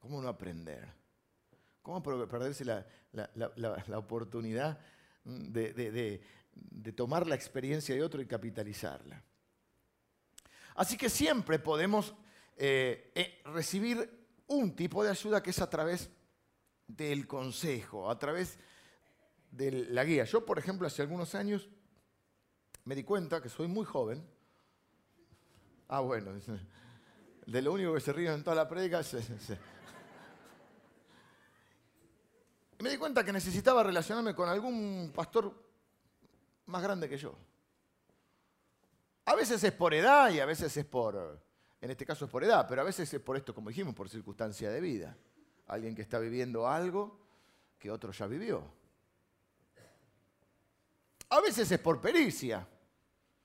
[0.00, 0.88] ¿Cómo no aprender?
[1.82, 2.84] ¿Cómo perderse la,
[3.96, 4.80] oportunidad
[5.24, 6.20] de,
[6.96, 9.22] tomar la experiencia de otro y capitalizarla?
[10.74, 12.12] Así que siempre podemos
[12.56, 14.17] eh, eh, recibir
[14.48, 16.10] un tipo de ayuda que es a través
[16.86, 18.58] del consejo, a través
[19.50, 20.24] de la guía.
[20.24, 21.68] Yo, por ejemplo, hace algunos años
[22.84, 24.26] me di cuenta que soy muy joven.
[25.88, 26.32] Ah, bueno,
[27.46, 29.00] de lo único que se ríen en toda la predica
[32.80, 35.52] me di cuenta que necesitaba relacionarme con algún pastor
[36.66, 37.34] más grande que yo.
[39.24, 41.42] A veces es por edad y a veces es por,
[41.80, 44.08] en este caso es por edad, pero a veces es por esto, como dijimos, por
[44.08, 45.16] circunstancia de vida.
[45.68, 47.20] Alguien que está viviendo algo
[47.78, 48.64] que otro ya vivió.
[51.30, 52.66] A veces es por pericia.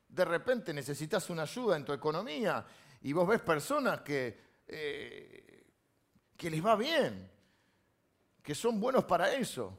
[0.08, 2.65] De repente necesitas una ayuda en tu economía
[3.02, 5.65] y vos ves personas que, eh,
[6.36, 7.30] que les va bien,
[8.41, 9.78] que son buenos para eso.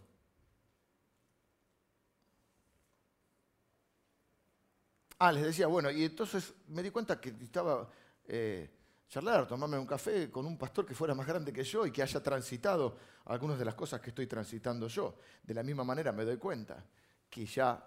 [5.19, 7.89] Ah, les decía, bueno, y entonces me di cuenta que estaba
[8.27, 8.71] eh,
[9.09, 12.03] charlar, tomarme un café con un pastor que fuera más grande que yo y que
[12.03, 15.17] haya transitado algunas de las cosas que estoy transitando yo.
[15.43, 16.85] De la misma manera me doy cuenta
[17.31, 17.83] que ya,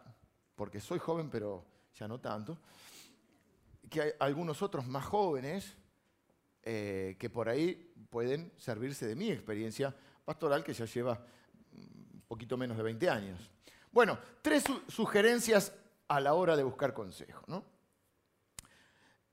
[0.55, 2.57] porque soy joven, pero ya no tanto,
[3.89, 5.75] que hay algunos otros más jóvenes
[6.63, 9.95] eh, que por ahí pueden servirse de mi experiencia
[10.25, 11.25] pastoral que ya lleva
[11.73, 13.51] un poquito menos de 20 años.
[13.91, 15.73] Bueno, tres sugerencias
[16.07, 17.63] a la hora de buscar consejo.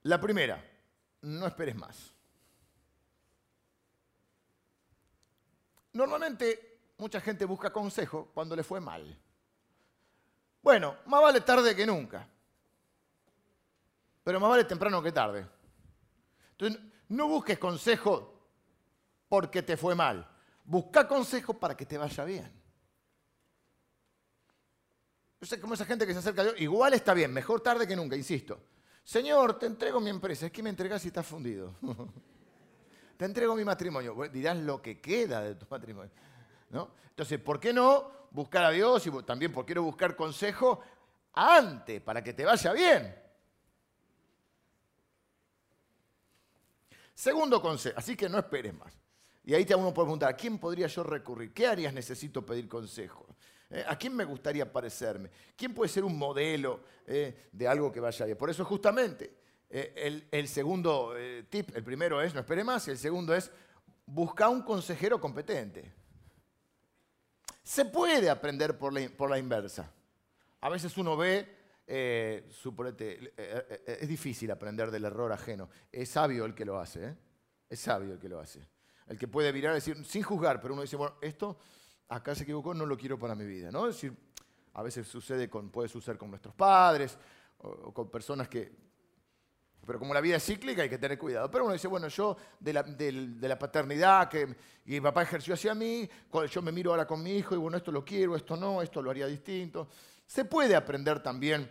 [0.02, 0.62] La primera,
[1.24, 2.12] no esperes más.
[5.92, 9.18] Normalmente mucha gente busca consejo cuando le fue mal.
[10.62, 12.28] Bueno, más vale tarde que nunca.
[14.22, 15.46] Pero más vale temprano que tarde.
[16.52, 18.48] Entonces, no busques consejo
[19.28, 20.28] porque te fue mal.
[20.64, 22.62] Busca consejo para que te vaya bien.
[25.40, 27.86] Yo sé como esa gente que se acerca a Dios, igual está bien, mejor tarde
[27.86, 28.58] que nunca, insisto.
[29.04, 31.74] Señor, te entrego mi empresa, es que me entregas si estás fundido.
[33.18, 34.16] te entrego mi matrimonio.
[34.32, 36.10] dirás lo que queda de tu matrimonio.
[36.70, 36.90] ¿no?
[37.10, 40.80] Entonces, ¿por qué no buscar a Dios y también por qué no buscar consejo
[41.34, 43.14] antes para que te vaya bien?
[47.14, 48.92] Segundo consejo, así que no esperes más.
[49.44, 51.52] Y ahí te uno puede preguntar, ¿a quién podría yo recurrir?
[51.52, 53.26] ¿Qué áreas necesito pedir consejo?
[53.70, 53.84] ¿Eh?
[53.86, 55.30] ¿A quién me gustaría parecerme?
[55.56, 58.38] ¿Quién puede ser un modelo eh, de algo que vaya bien?
[58.38, 59.34] Por eso justamente
[59.70, 61.14] eh, el, segundo
[61.48, 63.50] tip, el primero es no espere más, y el segundo es
[64.06, 65.92] busca un consejero competente.
[67.62, 69.90] Se puede aprender por la, inversa.
[70.60, 73.32] A veces uno ve, suponete,
[73.86, 75.70] es difícil aprender del error ajeno.
[75.90, 77.16] Es sabio el que lo hace,
[77.70, 78.68] es sabio el que lo hace
[79.06, 81.58] el que puede virar y decir, sin juzgar, pero uno dice, bueno, esto
[82.08, 83.86] acá se equivocó, no lo quiero para mi vida, ¿no?
[83.88, 84.16] Es decir,
[84.74, 87.16] a veces sucede con, puede suceder con nuestros padres
[87.58, 88.84] o, con personas que...
[89.86, 91.50] Pero como la vida es cíclica hay que tener cuidado.
[91.50, 96.08] Pero uno dice, bueno, yo de la, paternidad que mi papá ejerció hacia mí,
[96.50, 99.02] yo me miro ahora con mi hijo y bueno, esto lo quiero, esto no, esto
[99.02, 99.88] lo haría distinto.
[100.26, 101.68] Se puede aprender también,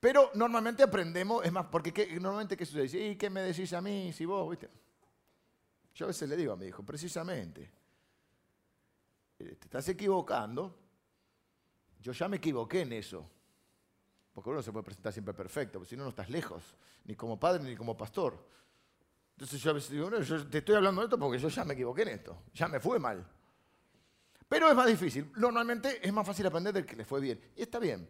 [0.00, 3.10] pero normalmente aprendemos, es más, porque normalmente ¿qué sucede?
[3.10, 4.70] ¿Y qué me decís a mí si vos, viste?
[5.94, 7.70] Yo a veces le digo a mi hijo, precisamente,
[9.44, 10.76] te estás equivocando,
[12.00, 13.28] yo ya me equivoqué en eso.
[14.32, 17.38] Porque uno se puede presentar siempre perfecto, porque si no, no estás lejos, ni como
[17.38, 18.46] padre ni como pastor.
[19.32, 21.74] Entonces yo a veces digo, yo te estoy hablando de esto porque yo ya me
[21.74, 23.26] equivoqué en esto, ya me fue mal.
[24.50, 25.30] Pero es más difícil.
[25.36, 27.40] Normalmente es más fácil aprender del que le fue bien.
[27.54, 28.08] Y está bien.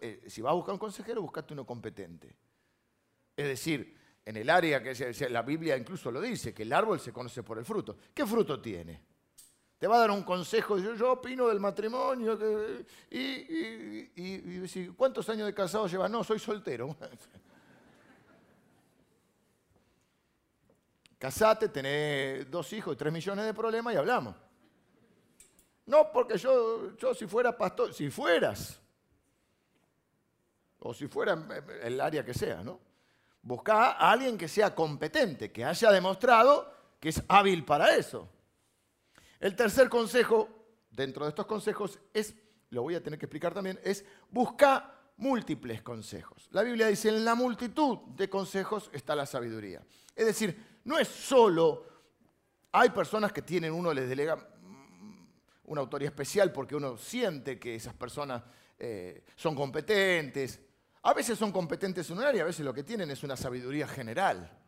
[0.00, 2.36] Eh, si vas a buscar un consejero, buscate uno competente.
[3.36, 4.94] Es decir, en el área que
[5.28, 7.96] la Biblia incluso lo dice, que el árbol se conoce por el fruto.
[8.14, 9.02] ¿Qué fruto tiene?
[9.78, 12.38] Te va a dar un consejo, yo, opino del matrimonio,
[13.10, 14.06] y,
[14.96, 16.10] ¿cuántos años de casado llevas?
[16.10, 16.96] No, soy soltero.
[21.18, 24.36] Casate, tenés dos hijos tres millones de problemas y hablamos.
[25.86, 28.80] No, porque yo, yo si fuera pastor, si fueras,
[30.78, 31.38] o si fuera
[31.82, 32.78] el área que sea, ¿no?
[33.42, 38.28] Busca a alguien que sea competente, que haya demostrado que es hábil para eso.
[39.44, 40.48] El tercer consejo,
[40.90, 42.34] dentro de estos consejos, es,
[42.70, 46.48] lo voy a tener que explicar también, es busca múltiples consejos.
[46.50, 49.82] La Biblia dice, en la multitud de consejos está la sabiduría.
[50.16, 51.84] Es decir, no es solo,
[52.72, 54.48] hay personas que tienen, uno les delega
[55.64, 58.42] una autoría especial porque uno siente que esas personas
[58.78, 60.58] eh, son competentes.
[61.02, 63.86] A veces son competentes en un área, a veces lo que tienen es una sabiduría
[63.86, 64.63] general.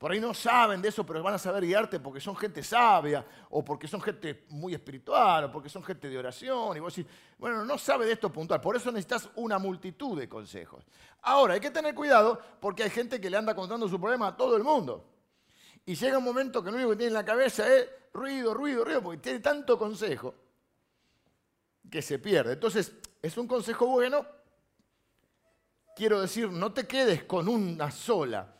[0.00, 3.22] Por ahí no saben de eso, pero van a saber guiarte porque son gente sabia,
[3.50, 6.74] o porque son gente muy espiritual, o porque son gente de oración.
[6.74, 8.62] Y vos decís, bueno, no sabe de esto puntual.
[8.62, 10.86] Por eso necesitas una multitud de consejos.
[11.20, 14.36] Ahora, hay que tener cuidado porque hay gente que le anda contando su problema a
[14.38, 15.04] todo el mundo.
[15.84, 18.86] Y llega un momento que lo único que tiene en la cabeza es ruido, ruido,
[18.86, 20.34] ruido, porque tiene tanto consejo
[21.90, 22.54] que se pierde.
[22.54, 24.24] Entonces, es un consejo bueno.
[25.94, 28.59] Quiero decir, no te quedes con una sola.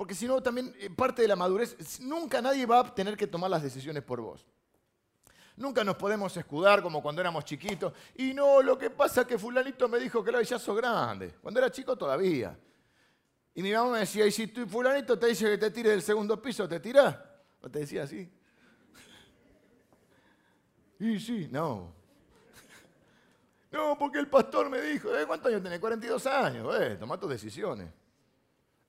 [0.00, 3.26] Porque si no, también eh, parte de la madurez, nunca nadie va a tener que
[3.26, 4.46] tomar las decisiones por vos.
[5.56, 7.92] Nunca nos podemos escudar como cuando éramos chiquitos.
[8.14, 11.34] Y no, lo que pasa es que fulanito me dijo que ya grande.
[11.42, 12.58] Cuando era chico todavía.
[13.54, 16.40] Y mi mamá me decía, y si fulanito te dice que te tire del segundo
[16.40, 17.14] piso, ¿te tirás?
[17.60, 18.26] ¿O te decía así?
[20.98, 21.92] Y sí, no.
[23.70, 25.26] No, porque el pastor me dijo, ¿eh?
[25.26, 25.78] ¿cuántos años tenés?
[25.78, 27.99] 42 años, eh, toma tus decisiones.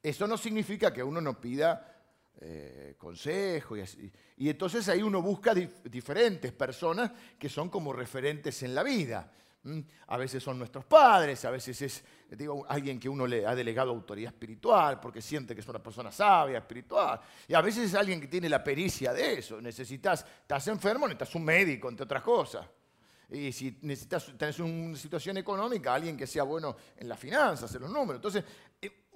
[0.02, 1.92] Eso no significa que uno no pida
[2.40, 8.82] eh, consejo y entonces ahí uno busca diferentes personas que son como referentes en la
[8.82, 9.32] vida.
[10.08, 12.04] A veces son nuestros padres, a veces es
[12.68, 16.58] alguien que uno le ha delegado autoridad espiritual porque siente que es una persona sabia,
[16.58, 17.22] espiritual.
[17.48, 19.62] Y a veces es alguien que tiene la pericia de eso.
[19.62, 22.66] Necesitas, estás enfermo, necesitas un médico, entre otras cosas.
[23.30, 27.82] Y si necesitas, tenés una situación económica, alguien que sea bueno en las finanzas, en
[27.84, 28.16] los números.
[28.16, 28.44] Entonces,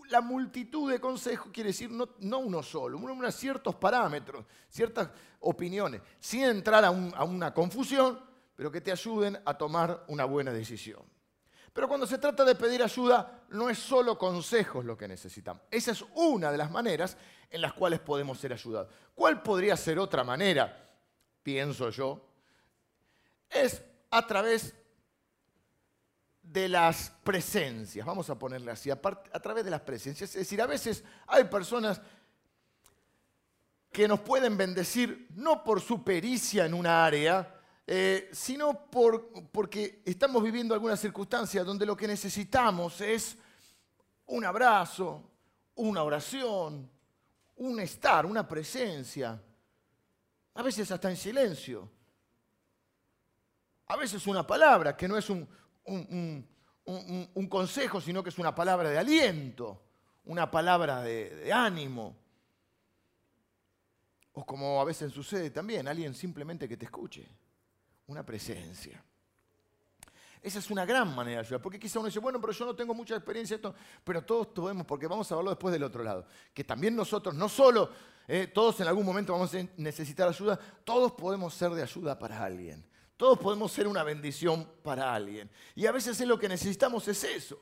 [0.10, 3.00] la multitud de consejos quiere decir no, uno solo,
[3.32, 10.06] ciertos parámetros, ciertas opiniones, sin entrar a una confusión pero que te ayuden a tomar
[10.08, 11.04] una buena decisión.
[11.74, 15.64] Pero cuando se trata de pedir ayuda, no es solo consejos lo que necesitamos.
[15.70, 17.18] Esa es una de las maneras
[17.50, 18.94] en las cuales podemos ser ayudados.
[19.14, 20.90] ¿Cuál podría ser otra manera?
[21.44, 22.26] Pienso yo.
[23.50, 24.74] Es a través
[26.56, 30.30] de las presencias, vamos a ponerle así, a, través de las presencias.
[30.30, 32.02] Es decir, a veces hay personas
[33.92, 38.90] que nos pueden bendecir no por su pericia en una área, eh, sino
[39.52, 43.38] porque estamos viviendo algunas circunstancias donde lo que necesitamos es
[44.28, 45.30] un abrazo,
[45.76, 46.90] una oración,
[47.58, 49.42] un estar, una presencia,
[50.54, 51.92] a veces hasta en silencio,
[53.88, 55.46] a veces una palabra que no es un,
[55.86, 59.82] un, consejo, sino que es una palabra de aliento,
[60.26, 62.16] una palabra de ánimo.
[64.34, 67.26] O como a veces sucede también, alguien simplemente que te escuche
[68.08, 69.02] una presencia.
[70.46, 72.76] Esa es una gran manera de ayudar, porque quizá uno dice, bueno, pero yo no
[72.76, 76.04] tengo mucha experiencia en esto, pero todos podemos, porque vamos a verlo después del otro
[76.04, 77.90] lado, que también nosotros, no solo
[78.28, 82.44] eh, todos en algún momento vamos a necesitar ayuda, todos podemos ser de ayuda para
[82.44, 82.86] alguien,
[83.18, 85.50] todos podemos ser una bendición para alguien.
[85.76, 87.60] Y a veces es lo que necesitamos es eso.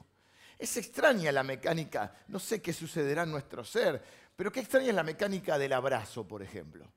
[0.58, 4.02] Es extraña la mecánica, no sé qué sucederá en nuestro ser,
[4.36, 6.92] pero qué extraña es la mecánica del abrazo, por ejemplo.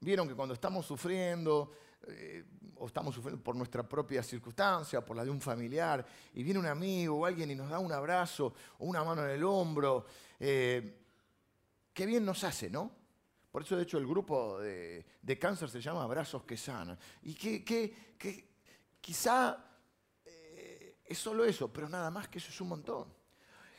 [0.00, 1.72] Vieron que cuando estamos sufriendo,
[2.08, 2.44] eh,
[2.76, 6.04] o estamos sufriendo por nuestra propia circunstancia, por la de un familiar,
[6.34, 9.30] y viene un amigo o alguien y nos da un abrazo o una mano en
[9.30, 10.06] el hombro,
[10.38, 11.02] eh,
[11.92, 13.05] qué bien nos hace, ¿no?
[13.56, 16.98] Por eso, de hecho, el grupo de, cáncer se llama Abrazos que Sanan.
[17.22, 18.14] Y que,
[19.00, 19.56] quizá
[20.26, 23.10] eh, es solo eso, pero nada más que eso es un montón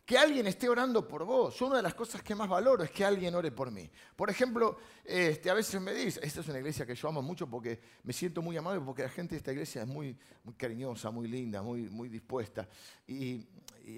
[0.03, 1.61] que alguien esté orando por vos.
[1.61, 3.87] Una de las cosas que más valoro es que alguien ore por mí.
[4.15, 7.45] Por ejemplo, este, a veces me dice, esta es una iglesia que yo amo mucho
[7.45, 11.11] porque me siento muy amable, porque la gente de esta iglesia es muy, muy cariñosa,
[11.11, 12.67] muy linda, muy, muy dispuesta.
[13.05, 13.45] Y,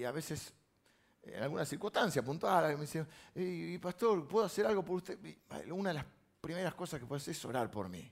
[0.04, 0.52] a veces,
[1.22, 5.18] en algunas circunstancias puntuales, me dicen, y, pastor, ¿puedo hacer algo por usted?
[5.70, 6.06] una de las
[6.40, 8.10] primeras cosas que puedo hacer es orar por mí.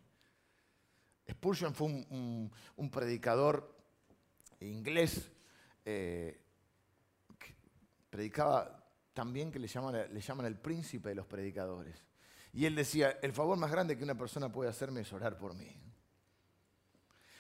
[1.31, 3.75] Spurgeon fue un, predicador
[4.61, 5.31] inglés.
[5.85, 6.41] Eh,
[8.11, 12.03] predicaba también que le llaman, le llaman el príncipe de los predicadores.
[12.53, 15.55] Y él decía, el favor más grande que una persona puede hacerme es orar por
[15.55, 15.81] mí.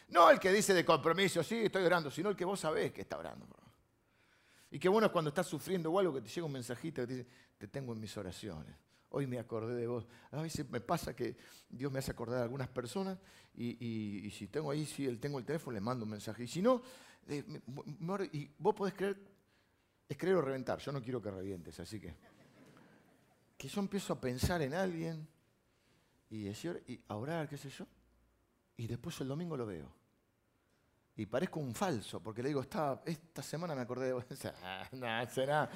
[0.08, 3.02] No el que dice de compromiso, sí, estoy orando, sino el que vos sabés que
[3.02, 3.46] está orando.
[4.70, 7.06] Y qué bueno es cuando estás sufriendo o algo que te llega un mensajito que
[7.06, 8.74] te dice, te tengo en mis oraciones.
[9.10, 10.06] Hoy me acordé de vos.
[10.30, 11.36] A veces me pasa que
[11.68, 13.18] Dios me hace acordar a algunas personas
[13.54, 16.44] y, si tengo ahí, si él tengo el teléfono, le mando un mensaje.
[16.44, 16.82] Y si no,
[17.26, 17.42] eh,
[18.32, 19.18] y vos podés creer,
[20.06, 20.78] es creer o reventar.
[20.80, 22.14] Yo no quiero que revientes, así que.
[23.56, 25.26] Que yo empiezo a pensar en alguien
[26.30, 27.86] y decir, y a orar, qué sé yo.
[28.76, 29.90] Y después el domingo lo veo.
[31.18, 34.24] Y parezco un falso, porque le digo, esta, esta semana me acordé de vos.
[34.92, 35.68] no, será.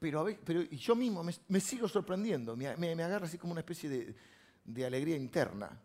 [0.00, 4.16] Pero, pero yo mismo me, sigo sorprendiendo, me, me, agarra así como una especie de,
[4.64, 5.78] de alegría interna,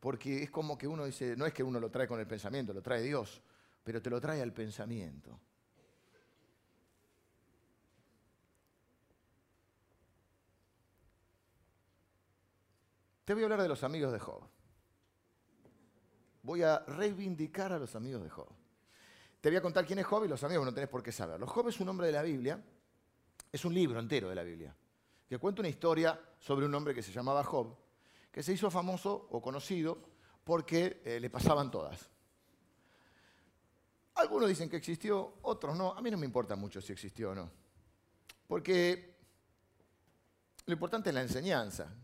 [0.00, 2.74] porque es como que uno dice, no es que uno lo trae con el pensamiento,
[2.74, 3.40] lo trae Dios,
[3.82, 5.40] pero te lo trae al pensamiento.
[13.24, 14.51] Te voy a hablar de los amigos de Job.
[16.42, 18.48] Voy a reivindicar a los amigos de Job.
[19.40, 21.46] Te voy a contar quién es Job y los amigos no tenés por qué saberlo.
[21.46, 22.62] Job es un hombre de la Biblia
[23.52, 24.74] es un libro entero de la Biblia,
[25.28, 27.76] que cuenta una historia sobre un hombre que se llamaba Job,
[28.30, 29.98] que se hizo famoso o conocido
[30.42, 32.08] porque eh, le pasaban todas.
[34.14, 35.92] Algunos dicen que existió, otros no.
[35.92, 37.50] A mí no me importa mucho si existió o no.
[38.46, 39.16] Porque
[40.66, 41.94] lo importante es la enseñanza.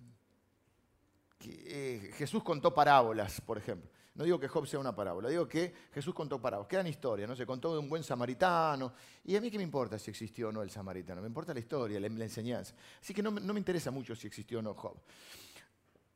[1.40, 3.90] Eh, Jesús contó parábolas, por ejemplo.
[4.18, 7.28] No digo que Job sea una parábola, digo que Jesús contó parábolas, que eran historias,
[7.28, 7.36] ¿no?
[7.36, 8.92] Se contó de un buen samaritano.
[9.24, 11.60] Y a mí qué me importa si existió o no el samaritano, me importa la
[11.60, 12.74] historia, la, enseñanza.
[13.00, 14.96] Así que no, no me interesa mucho si existió o no Job.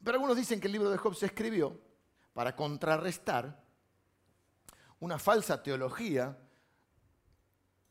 [0.02, 1.78] Pero algunos dicen que el libro de Job se escribió
[2.32, 3.62] para contrarrestar
[4.98, 6.36] una falsa teología,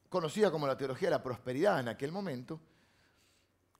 [0.09, 2.59] conocida como la teología de la prosperidad en aquel momento,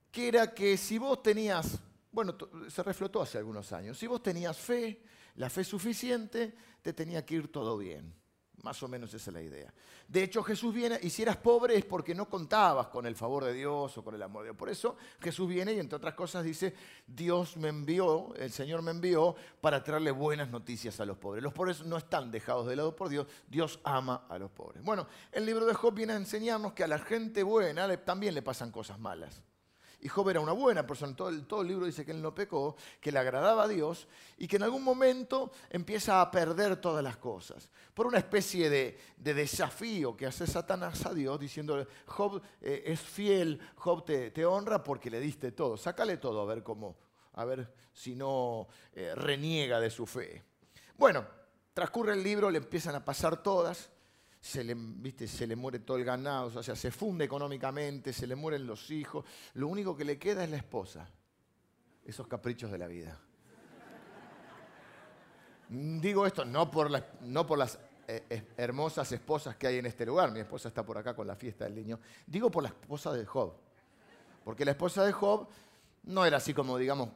[0.10, 1.78] que era que si vos tenías,
[2.10, 2.38] bueno,
[2.70, 5.04] se reflotó hace algunos años, si vos tenías fe,
[5.36, 8.14] la fe suficiente, te tenía que ir todo bien.
[8.64, 9.74] Más o menos esa es la idea.
[10.08, 13.46] De hecho, Jesús viene, y si eras pobre es porque no contabas con el favor
[13.46, 14.58] de Dios o con el amor de Dios.
[14.58, 16.76] Por eso Jesús viene y entre otras cosas dice,
[17.08, 21.42] Dios me envió, el Señor me envió para traerle buenas noticias a los pobres.
[21.42, 24.84] Los pobres no están dejados de lado por Dios, Dios ama a los pobres.
[24.84, 28.42] Bueno, el libro de Job viene a enseñarnos que a la gente buena también le
[28.42, 29.42] pasan cosas malas.
[30.04, 31.16] Y Job era una buena persona.
[31.16, 34.08] Todo el, todo el libro dice que él no pecó, que le agradaba a Dios
[34.38, 37.70] y que en algún momento empieza a perder todas las cosas.
[37.94, 43.60] Por una especie de, desafío que hace Satanás a Dios diciendo, Job eh, es fiel,
[43.76, 45.78] Job te, honra porque le diste todo.
[45.78, 46.98] Sácale todo a ver cómo,
[47.34, 50.44] a ver si no eh, reniega de su fe.
[50.98, 51.28] Bueno,
[51.76, 53.92] transcurre el libro, le empiezan a pasar todas
[54.42, 55.28] se le, ¿viste?
[55.28, 58.90] se le muere todo el ganado, o sea, se funde económicamente, se le mueren los
[58.90, 59.24] hijos,
[59.54, 61.08] lo único que le queda es la esposa.
[62.04, 63.20] Esos caprichos de la vida.
[65.70, 70.32] Digo esto no por, no por las eh, hermosas esposas que hay en este lugar,
[70.32, 73.26] mi esposa está por acá con la fiesta del niño, digo por la esposa de
[73.26, 73.54] Job.
[74.44, 75.48] Porque la esposa de Job
[76.04, 77.10] no era así como, digamos,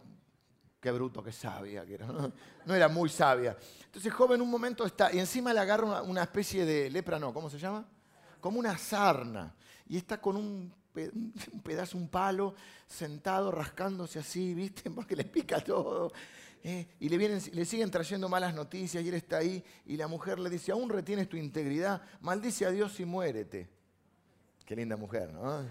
[0.86, 2.06] Qué bruto, qué sabia que era.
[2.06, 2.76] ¿no?
[2.76, 3.58] era muy sabia.
[3.86, 7.34] Entonces Job en un momento está, y encima le agarra una, especie de lepra, no,
[7.34, 7.84] ¿cómo se llama?
[8.40, 9.56] Como una sarna.
[9.90, 10.72] Y está con un,
[11.64, 12.54] pedazo, un palo,
[12.86, 14.92] sentado, rascándose así, ¿viste?
[14.92, 16.12] Porque le pica todo.
[16.64, 16.86] ¿eh?
[17.00, 20.38] y le, vienen, le siguen trayendo malas noticias y él está ahí y la mujer
[20.38, 23.68] le dice, aún retienes tu integridad, maldice a Dios y muérete.
[24.64, 25.66] Qué linda mujer, ¿no?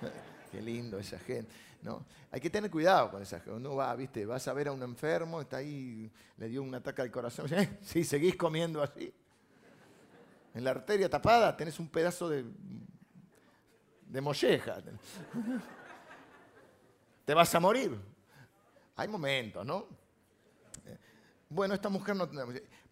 [0.50, 1.52] Qué lindo esa gente.
[1.82, 2.04] ¿No?
[2.30, 3.52] Hay que tener cuidado con esa gente.
[3.52, 7.02] Uno va, viste, vas a ver a un enfermo, está ahí, le dio un ataque
[7.02, 7.46] al corazón.
[7.52, 9.12] Eh, si seguís comiendo así.
[10.54, 12.44] En la arteria tapada tenés un pedazo de,
[14.06, 14.78] de molleja.
[17.24, 17.98] Te vas a morir.
[18.96, 19.86] Hay momentos, ¿no?
[21.48, 22.28] Bueno, esta mujer no...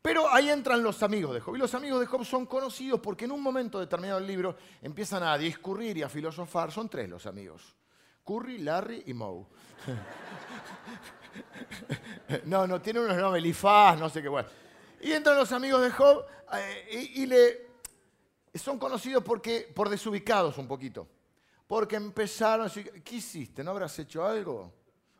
[0.01, 1.57] Pero ahí entran los amigos de Job.
[1.57, 5.23] Y los amigos de Job son conocidos porque en un momento determinado del libro empiezan
[5.23, 6.71] a discurrir y a filosofar.
[6.71, 7.75] Son tres los amigos.
[8.25, 9.47] Curry, Larry y Moe.
[12.45, 14.49] no, no, tiene unos nombres, Elifaz, no sé qué bueno.
[15.01, 17.67] Y entran los amigos de Job eh, y, le,
[18.55, 21.07] son conocidos porque, por desubicados un poquito.
[21.67, 23.65] Porque empezaron a decir, ¿qué hiciste?
[23.65, 24.73] ¿No habrás hecho algo?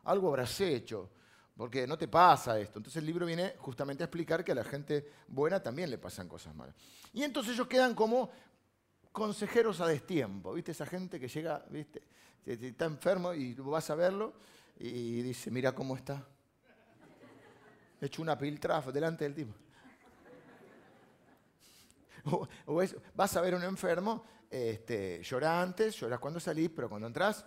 [0.03, 1.09] Algo habrás hecho
[1.55, 2.79] porque no te pasa esto.
[2.79, 6.27] Entonces el libro viene justamente a explicar que a la gente buena también le pasan
[6.27, 6.75] cosas malas.
[7.13, 8.29] Y entonces ellos quedan como
[9.11, 10.71] consejeros a destiempo, ¿viste?
[10.71, 12.01] Esa gente que llega, ¿viste?
[12.45, 14.33] Está enfermo y vas a verlo
[14.77, 16.23] y dice, mira cómo está.
[17.99, 19.53] hecho una piltrafa delante del tipo.
[22.65, 22.81] O,
[23.13, 27.45] vas a ver a un enfermo, este, llora antes, lloras cuando salís, pero cuando entras,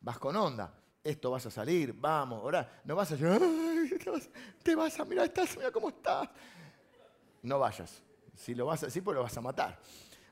[0.00, 0.72] vas con onda.
[1.02, 5.72] Esto vas a salir, vamos, ahora no vas a te vas, a mirar, estás, mira
[5.72, 6.28] cómo estás.
[7.42, 8.02] No vayas.
[8.36, 9.80] Si lo vas a decir, pues lo vas a matar.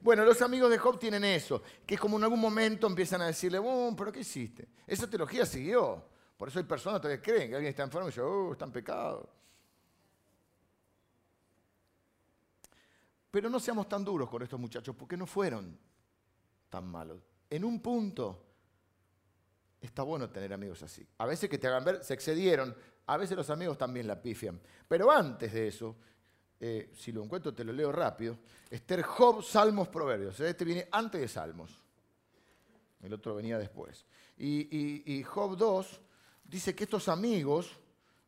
[0.00, 3.26] Bueno, los amigos de Job tienen eso, que es como en algún momento empiezan a
[3.26, 4.68] decirle, oh, pero ¿qué hiciste?
[4.86, 6.04] Esa teología siguió.
[6.36, 8.72] Por eso hay personas que creen que alguien está enfermo y dicen, oh, está en
[8.72, 9.28] pecado.
[13.30, 15.76] Pero no seamos tan duros con estos muchachos, porque no fueron
[16.68, 17.22] tan malos.
[17.50, 18.44] En un punto,
[19.80, 21.06] está bueno tener amigos así.
[21.18, 22.74] A veces que te hagan ver, se excedieron,
[23.06, 24.60] a veces los amigos también la pifian.
[24.86, 25.96] Pero antes de eso,
[26.60, 28.38] eh, si lo encuentro te lo leo rápido,
[28.68, 30.38] Esther, Job, Salmos, Proverbios.
[30.40, 31.70] Este viene antes de Salmos.
[33.00, 34.04] El otro venía después.
[34.36, 36.00] Y, Job 2
[36.44, 37.70] dice que estos amigos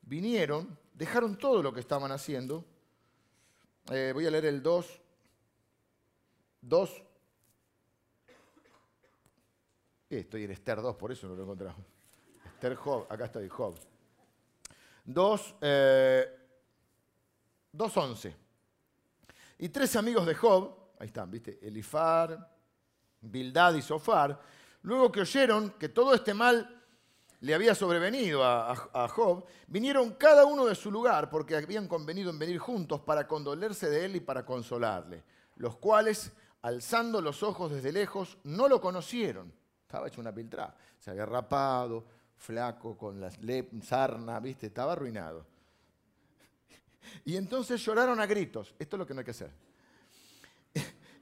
[0.02, 2.64] vinieron, dejaron todo lo que estaban haciendo.
[3.90, 5.00] Eh, voy a leer el 2.
[6.62, 7.02] 2.
[10.08, 11.76] Estoy en Esther 2, por eso no lo he encontrado.
[12.54, 13.74] Esther Job, acá estoy, Job.
[15.04, 15.54] 2,
[17.72, 18.34] 2.11.
[19.58, 21.58] Y tres amigos de Job, ahí están, ¿viste?
[21.62, 22.50] Elifar,
[23.20, 24.40] Bildad y Sofar,
[24.82, 26.80] luego que oyeron que todo este mal
[27.40, 32.38] le había sobrevenido a, Job, vinieron cada uno de su lugar porque habían convenido en
[32.38, 35.24] venir juntos para condolerse de él y para consolarle,
[35.56, 39.52] los cuales, alzando los ojos desde lejos, no lo conocieron.
[39.82, 42.04] Estaba hecho una piltrada, se había rapado,
[42.36, 43.30] flaco, con la
[43.82, 44.66] sarna, ¿viste?
[44.66, 45.46] Estaba arruinado.
[47.24, 48.74] Y entonces lloraron a gritos.
[48.78, 49.50] Esto es lo que no hay que hacer.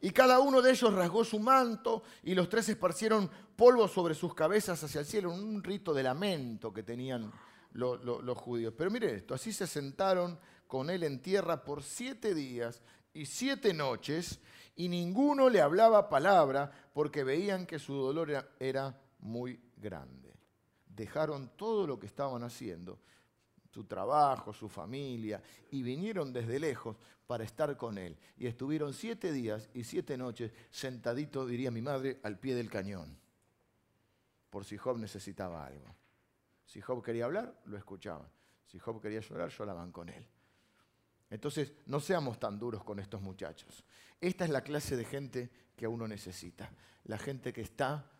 [0.00, 4.32] Y cada uno de ellos rasgó su manto y los tres esparcieron polvo sobre sus
[4.32, 7.32] cabezas hacia el cielo, un rito de lamento que tenían
[7.72, 8.74] los judíos.
[8.76, 12.80] Pero mire esto, así se sentaron con él en tierra por siete días
[13.12, 14.38] y siete noches
[14.76, 20.32] y ninguno le hablaba palabra porque veían que su dolor era muy grande.
[20.86, 23.00] Dejaron todo lo que estaban haciendo
[23.78, 26.96] su trabajo, su familia, y vinieron desde lejos
[27.28, 28.18] para estar con él.
[28.36, 33.16] Y estuvieron siete días y siete noches sentaditos, diría mi madre, al pie del cañón,
[34.50, 35.94] por si Job necesitaba algo.
[36.64, 38.26] Si Job quería hablar, lo escuchaban.
[38.66, 40.26] Si Job quería llorar, lloraban con él.
[41.30, 43.84] Entonces, no seamos tan duros con estos muchachos.
[44.20, 46.68] Esta es la clase de gente que uno necesita.
[47.04, 48.10] La gente que está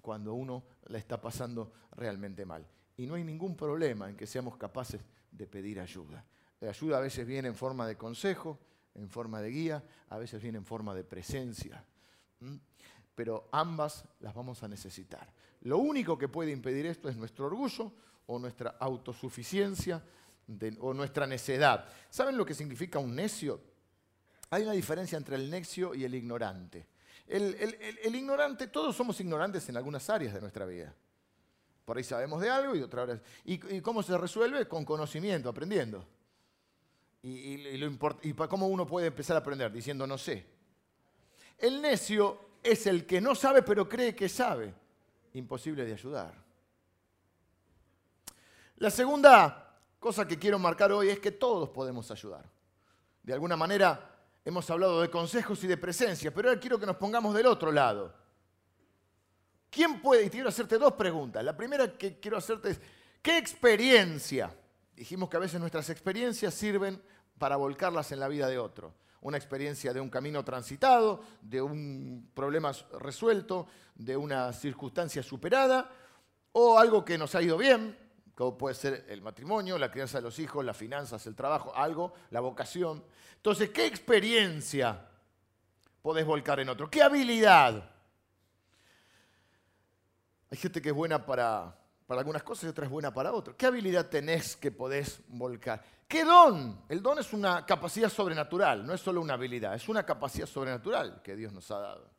[0.00, 2.66] cuando uno la está pasando realmente mal.
[2.96, 6.24] Y no hay ningún problema en que seamos capaces de pedir ayuda.
[6.60, 8.58] La ayuda a veces viene en forma de consejo,
[8.94, 11.84] en forma de guía, a veces viene en forma de presencia.
[13.14, 15.30] Pero ambas las vamos a necesitar.
[15.62, 17.92] Lo único que puede impedir esto es nuestro orgullo
[18.26, 20.02] o nuestra autosuficiencia
[20.80, 21.86] o nuestra necedad.
[22.08, 23.60] ¿Saben lo que significa un necio?
[24.50, 26.86] Hay una diferencia entre el necio y el ignorante.
[27.26, 30.94] el ignorante, todos somos ignorantes en algunas áreas de nuestra vida.
[31.86, 33.20] Por ahí sabemos de algo y otra vez.
[33.44, 34.66] ¿Y, cómo se resuelve?
[34.66, 36.04] Con conocimiento, aprendiendo.
[37.22, 37.54] Y,
[38.22, 40.44] y cómo uno puede empezar a aprender diciendo no sé.
[41.56, 44.74] El necio es el que no sabe pero cree que sabe.
[45.34, 46.34] Imposible de ayudar.
[48.78, 52.44] La segunda cosa que quiero marcar hoy es que todos podemos ayudar.
[53.22, 54.10] De alguna manera
[54.44, 57.70] hemos hablado de consejos y de presencia, pero ahora quiero que nos pongamos del otro
[57.70, 58.25] lado.
[59.76, 60.24] ¿Quién puede?
[60.24, 61.44] Y quiero hacerte dos preguntas.
[61.44, 62.80] La primera que quiero hacerte es,
[63.20, 64.56] ¿qué experiencia?
[64.94, 66.98] Dijimos que a veces nuestras experiencias sirven
[67.38, 68.94] para volcarlas en la vida de otro.
[69.20, 75.90] Una experiencia de un camino transitado, de un problema resuelto, de una circunstancia superada,
[76.52, 77.98] o algo que nos ha ido bien,
[78.34, 82.14] como puede ser el matrimonio, la crianza de los hijos, las finanzas, el trabajo, algo,
[82.30, 83.04] la vocación.
[83.34, 85.06] Entonces, ¿qué experiencia
[86.00, 86.88] podés volcar en otro?
[86.88, 87.95] ¿Qué habilidad?
[90.50, 91.76] Hay gente que es buena para,
[92.08, 93.56] algunas cosas y otra es buena para otras.
[93.56, 95.82] ¿Qué habilidad tenés que podés volcar?
[96.06, 96.84] ¿Qué don?
[96.88, 101.20] El don es una capacidad sobrenatural, no es solo una habilidad, es una capacidad sobrenatural
[101.22, 102.10] que Dios nos ha dado.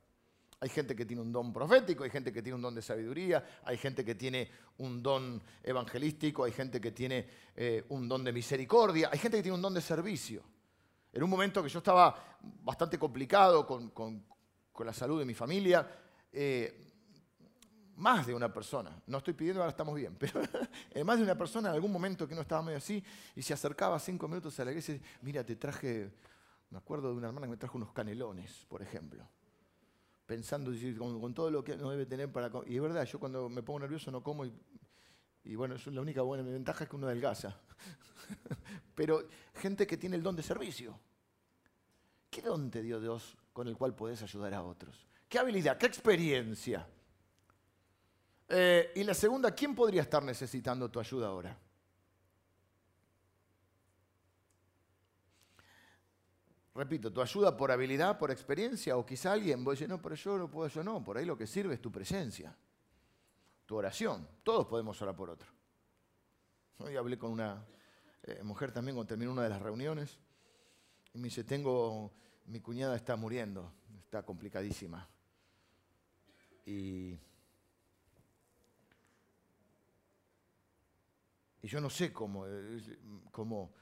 [0.60, 3.62] Hay gente que tiene un don profético, hay gente que tiene un don de sabiduría,
[3.64, 4.50] hay gente que tiene
[4.80, 9.44] un don evangelístico, hay gente que tiene eh, un don de misericordia, hay gente que
[9.44, 10.44] tiene un don de servicio.
[11.14, 14.26] En un momento que yo estaba bastante complicado con,
[14.84, 15.88] la salud de mi familia,
[16.32, 16.87] eh,
[17.98, 20.42] más de una persona, no estoy pidiendo, ahora estamos bien, pero
[21.04, 23.04] más de una persona en algún momento que no estaba medio así
[23.36, 26.12] y se acercaba cinco minutos a la iglesia y decía, mira, te traje,
[26.70, 29.28] me acuerdo de una hermana que me trajo unos canelones, por ejemplo,
[30.26, 32.52] pensando con, todo lo que no debe tener para...
[32.68, 34.54] Y es verdad, yo cuando me pongo nervioso no como y,
[35.44, 37.58] y bueno, es la única buena ventaja es que uno adelgaza.
[38.96, 41.00] pero gente que tiene el don de servicio.
[42.30, 45.08] ¿Qué don te dio Dios con el cual podés ayudar a otros?
[45.30, 45.78] ¿Qué habilidad?
[45.78, 46.88] ¿Qué experiencia?
[48.50, 51.58] Eh, y la segunda, ¿quién podría estar necesitando tu ayuda ahora?
[56.74, 60.38] Repito, tu ayuda por habilidad, por experiencia, o quizá alguien, vos decís, no, pero yo
[60.38, 61.04] no puedo, yo no.
[61.04, 62.56] Por ahí lo que sirve es tu presencia,
[63.66, 64.28] tu oración.
[64.44, 65.52] Todos podemos orar por otro.
[66.78, 67.66] Hoy hablé con una
[68.24, 70.20] eh, mujer también cuando terminó una de las reuniones
[71.14, 72.14] y me dice, tengo,
[72.46, 75.10] mi cuñada está muriendo, está complicadísima.
[76.64, 77.18] Y,
[81.68, 82.82] y yo no sé cómo, eh,
[83.30, 83.74] cómo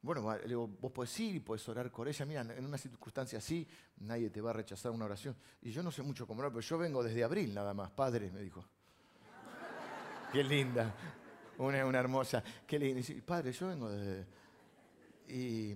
[0.00, 2.24] bueno, le digo, vos podés ir y podés orar con ella.
[2.24, 3.66] Mira, en una circunstancia así,
[3.96, 5.34] nadie te va a rechazar una oración.
[5.60, 7.90] Y yo no sé mucho cómo orar, pero yo vengo desde abril nada más.
[7.90, 8.64] Padre, me dijo.
[10.30, 10.94] Qué linda.
[11.58, 12.44] Una, una hermosa.
[12.64, 13.00] Qué linda.
[13.00, 14.24] Y dice, padre, yo vengo desde...
[15.26, 15.72] Y,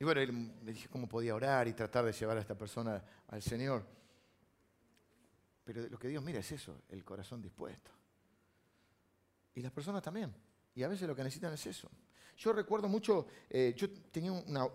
[0.00, 0.20] y bueno,
[0.64, 3.86] le dije cómo podía orar y tratar de llevar a esta persona al Señor.
[5.62, 7.97] Pero lo que Dios mira es eso, el corazón dispuesto.
[9.58, 10.32] Y las personas también.
[10.72, 11.90] Y a veces lo que necesitan es eso.
[12.36, 14.68] Yo recuerdo mucho, eh, yo tenía una,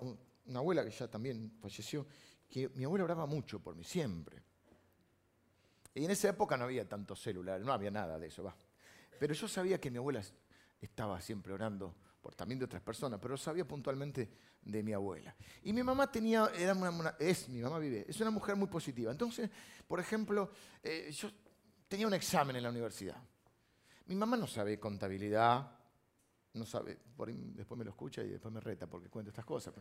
[0.60, 2.06] abuela que ya también falleció,
[2.50, 4.44] que mi abuela oraba mucho por mí, siempre.
[5.96, 8.54] Y en esa época no había tantos celulares, no había nada de eso, va.
[9.18, 10.22] Pero yo sabía que mi abuela
[10.82, 14.30] estaba siempre orando por también de otras personas, pero sabía puntualmente
[14.64, 15.34] de mi abuela.
[15.64, 19.14] Y mi mamá tenía, era una, es, mi mamá vive, es una mujer muy positiva.
[19.14, 19.50] Entonces,
[19.88, 20.52] por ejemplo,
[20.84, 21.32] eh, yo
[21.88, 23.24] tenía un examen en la universidad.
[24.06, 25.72] Mi mamá no sabe contabilidad,
[26.54, 26.99] no sabe,
[27.56, 29.74] después me lo escucha y después me reta porque cuento estas cosas.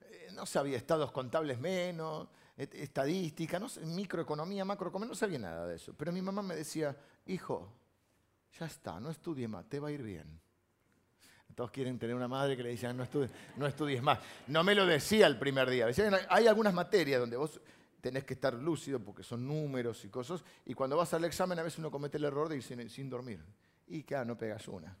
[0.00, 5.94] Eh, no sabía estados contables menos, estadística, no, microeconomía, macroeconomía, no sabía nada de eso.
[5.96, 7.72] Pero mi mamá me decía, hijo,
[8.58, 10.40] ya está, no estudies más, te va a ir bien.
[11.54, 14.20] Todos quieren tener una madre que le dice, no estudies, no estudies más.
[14.46, 15.88] No me lo decía el primer día.
[16.28, 17.60] hay algunas materias donde vos
[18.00, 21.62] tenés que estar lúcido porque son números y cosas, y cuando vas al examen a
[21.62, 23.40] veces uno comete el error de ir sin, dormir.
[23.86, 24.96] Y claro, no pegas una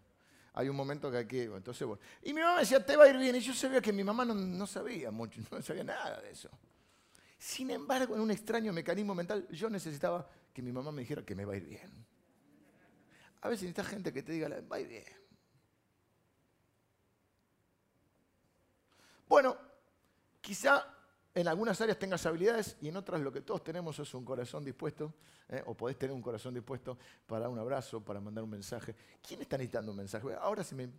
[0.58, 1.44] hay un momento que hay que...
[1.44, 2.02] Entonces, bueno.
[2.20, 3.36] Y mi mamá me decía, te va a ir bien.
[3.36, 6.50] Y yo sabía que mi mamá no, sabía mucho, no sabía nada de eso.
[7.38, 11.36] Sin embargo, en un extraño mecanismo mental, yo necesitaba que mi mamá me dijera que
[11.36, 11.88] me va a ir bien.
[13.42, 15.04] A veces necesitas gente que te diga, va a ir bien.
[19.28, 19.56] Bueno,
[20.40, 20.97] quizá
[21.40, 24.64] en algunas áreas tengas habilidades y en otras lo que todos tenemos es un corazón
[24.64, 25.14] dispuesto,
[25.48, 25.62] ¿eh?
[25.66, 28.92] o podés tener un corazón dispuesto para un abrazo, para mandar un mensaje.
[29.24, 30.26] ¿Quién está necesitando un mensaje?
[30.40, 30.90] Ahora sí me,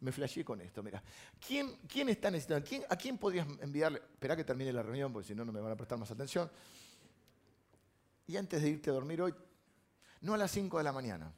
[0.00, 1.02] me flasheé con esto, mira.
[1.44, 2.64] ¿Quién, quién está necesitando?
[2.88, 3.98] ¿A quién podrías enviarle?
[3.98, 6.48] Espera que termine la reunión, porque si no, no me van a prestar más atención.
[8.28, 9.34] Y antes de irte a dormir hoy,
[10.20, 11.32] no a las 5 de la mañana.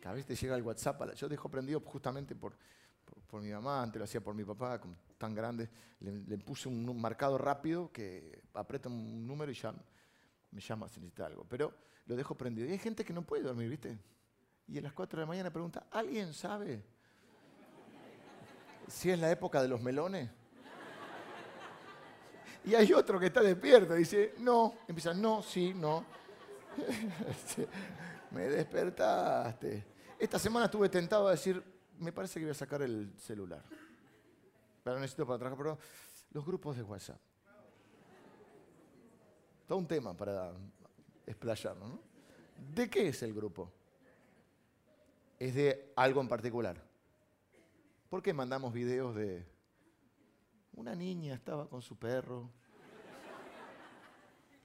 [0.00, 1.14] Cada vez te llega el WhatsApp.
[1.14, 2.58] Yo dejo prendido justamente por,
[3.26, 4.80] por, mi mamá, antes lo hacía por mi papá,
[5.16, 5.68] tan grande.
[6.00, 9.72] Le, puse un, marcado rápido que aprieta un número y ya
[10.50, 11.44] me llama si necesita algo.
[11.48, 11.74] Pero
[12.06, 12.68] lo dejo prendido.
[12.68, 13.98] Y hay gente que no puede dormir, ¿viste?
[14.66, 16.84] Y a las 4 de la mañana pregunta, ¿alguien sabe
[18.86, 20.30] si es la época de los melones?
[22.64, 26.04] Y hay otro que está despierto, dice, no, empieza, no, sí, no.
[28.30, 29.86] me despertaste.
[30.18, 31.62] Esta semana estuve tentado a decir,
[31.98, 33.62] me parece que voy a sacar el celular.
[34.82, 35.78] Pero necesito para trabajar, pero
[36.32, 37.20] los grupos de WhatsApp.
[39.66, 40.52] Todo un tema para
[41.26, 42.00] explayarnos, ¿no?
[42.74, 43.70] ¿De qué es el grupo?
[45.38, 46.82] ¿Es de algo en particular?
[48.08, 49.46] ¿Por qué mandamos videos de
[50.72, 52.50] una niña estaba con su perro?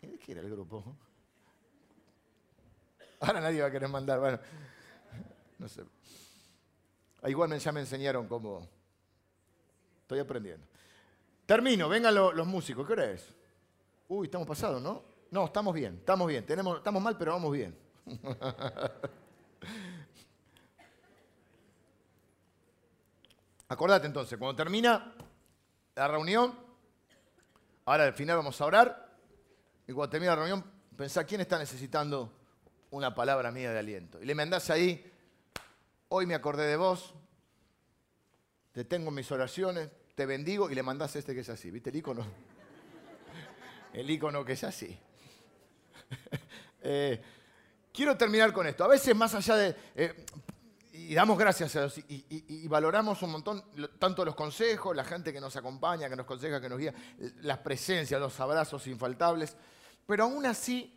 [0.02, 0.96] ¿De qué era el grupo?
[3.20, 4.40] Ahora nadie va a querer mandar, bueno,
[5.60, 5.84] no sé.
[7.26, 8.68] Igual ya me enseñaron cómo.
[10.02, 10.68] Estoy aprendiendo.
[11.46, 12.86] Termino, vengan los músicos.
[12.86, 13.34] ¿Qué hora es?
[14.10, 15.04] Uy, estamos pasados, ¿no?
[15.32, 16.46] No, estamos bien, estamos bien.
[16.46, 17.76] Tenemos, estamos mal, pero vamos bien.
[23.70, 25.16] Acordate entonces, cuando termina
[25.96, 26.54] la reunión,
[27.86, 29.16] ahora al final vamos a orar,
[29.88, 30.64] y cuando termine la reunión,
[30.96, 32.32] pensá quién está necesitando
[32.92, 34.22] una palabra mía de aliento.
[34.22, 35.13] Y le mandás ahí
[36.16, 37.16] hoy me acordé de vos,
[38.72, 41.72] te tengo en mis oraciones, te bendigo y le mandás este que es así.
[41.72, 42.24] ¿Viste el icono?
[43.94, 44.98] El icono que es así.
[46.86, 47.24] Eh,
[47.94, 48.84] quiero terminar con esto.
[48.84, 49.76] A veces más allá de...
[49.96, 50.26] Eh,
[50.92, 53.64] y damos gracias a Dios y, valoramos un montón,
[53.98, 56.94] tanto los consejos, la gente que nos acompaña, que nos aconseja, que nos guía,
[57.42, 59.56] las presencias, los abrazos infaltables.
[60.06, 60.94] Pero aún así,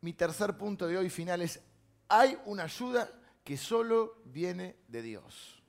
[0.00, 1.60] mi tercer punto de hoy final es,
[2.08, 3.10] hay una ayuda
[3.44, 5.62] que solo viene de Dios.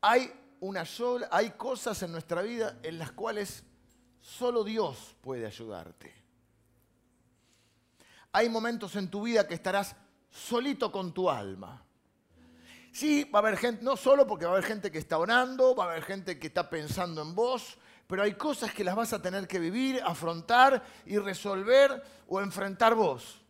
[0.00, 3.64] Hay, una sola, hay cosas en nuestra vida en las cuales
[4.20, 6.14] solo Dios puede ayudarte.
[8.32, 9.96] hay momentos en tu vida que estarás
[10.30, 11.82] solito con tu alma.
[12.92, 15.74] Sí, va a haber gente, no solo porque va a haber gente que está orando,
[15.74, 19.12] va a haber gente que está pensando en vos, pero hay cosas que las vas
[19.12, 23.42] a tener que vivir, afrontar y resolver o enfrentar vos.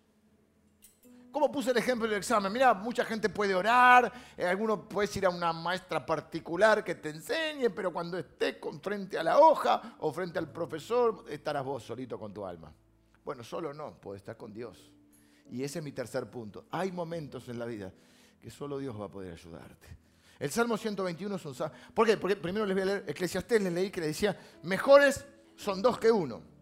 [1.36, 2.50] ¿Cómo puse el ejemplo del examen?
[2.50, 7.10] Mira, mucha gente puede orar, eh, alguno puede ir a una maestra particular que te
[7.10, 12.18] enseñe, pero cuando estés frente a la hoja o frente al profesor, estarás vos solito
[12.18, 12.72] con tu alma.
[13.22, 14.90] Bueno, solo no, puedes estar con Dios.
[15.50, 16.64] Y ese es mi tercer punto.
[16.70, 17.92] Hay momentos en la vida
[18.40, 19.88] que solo Dios va a poder ayudarte.
[20.38, 21.76] El Salmo 121 es un salmo.
[21.92, 22.16] ¿Por qué?
[22.16, 25.98] Porque primero les voy a leer Eclesiastés, les leí que le decía, mejores son dos
[25.98, 26.55] que uno.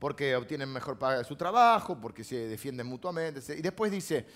[0.00, 3.40] Porque obtienen mejor paga de su trabajo, porque se defienden mutuamente.
[3.56, 4.26] Y después dice,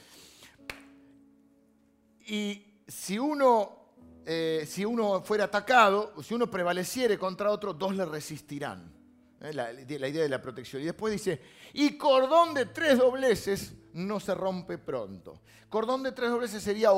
[2.26, 3.94] y si uno,
[4.24, 8.94] eh, si uno fuera atacado, si uno prevaleciere contra otro, dos le resistirán.
[9.40, 9.52] ¿eh?
[9.52, 10.82] la, idea de la protección.
[10.82, 11.40] Y después dice,
[11.72, 15.40] y cordón de tres dobleces no se rompe pronto.
[15.68, 16.90] Cordón de tres dobleces sería,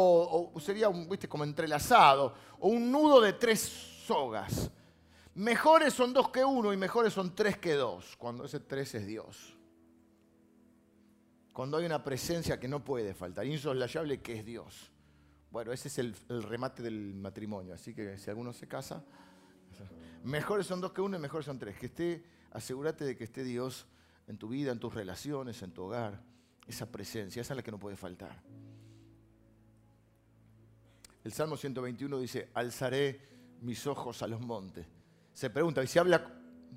[0.60, 1.28] sería ¿viste?
[1.28, 3.60] como entrelazado, o un nudo de tres
[4.06, 4.70] sogas.
[5.36, 9.06] Mejores son dos que uno y mejores son tres que dos, cuando ese tres es
[9.06, 9.54] Dios.
[11.52, 14.90] Cuando hay una presencia que no puede faltar, insoslayable que es Dios.
[15.50, 19.04] Bueno, ese es el, el remate del matrimonio, así que si alguno se casa,
[20.24, 21.76] mejores son dos que uno y mejores son tres.
[21.78, 23.84] Que esté asegúrate de que esté Dios
[24.28, 26.18] en tu vida, en tus relaciones, en tu hogar.
[26.66, 28.42] Esa presencia, esa es la que no puede faltar.
[31.22, 33.20] El Salmo 121 dice, alzaré
[33.60, 34.95] mis ojos a los montes.
[35.36, 36.26] Se pregunta, y se habla,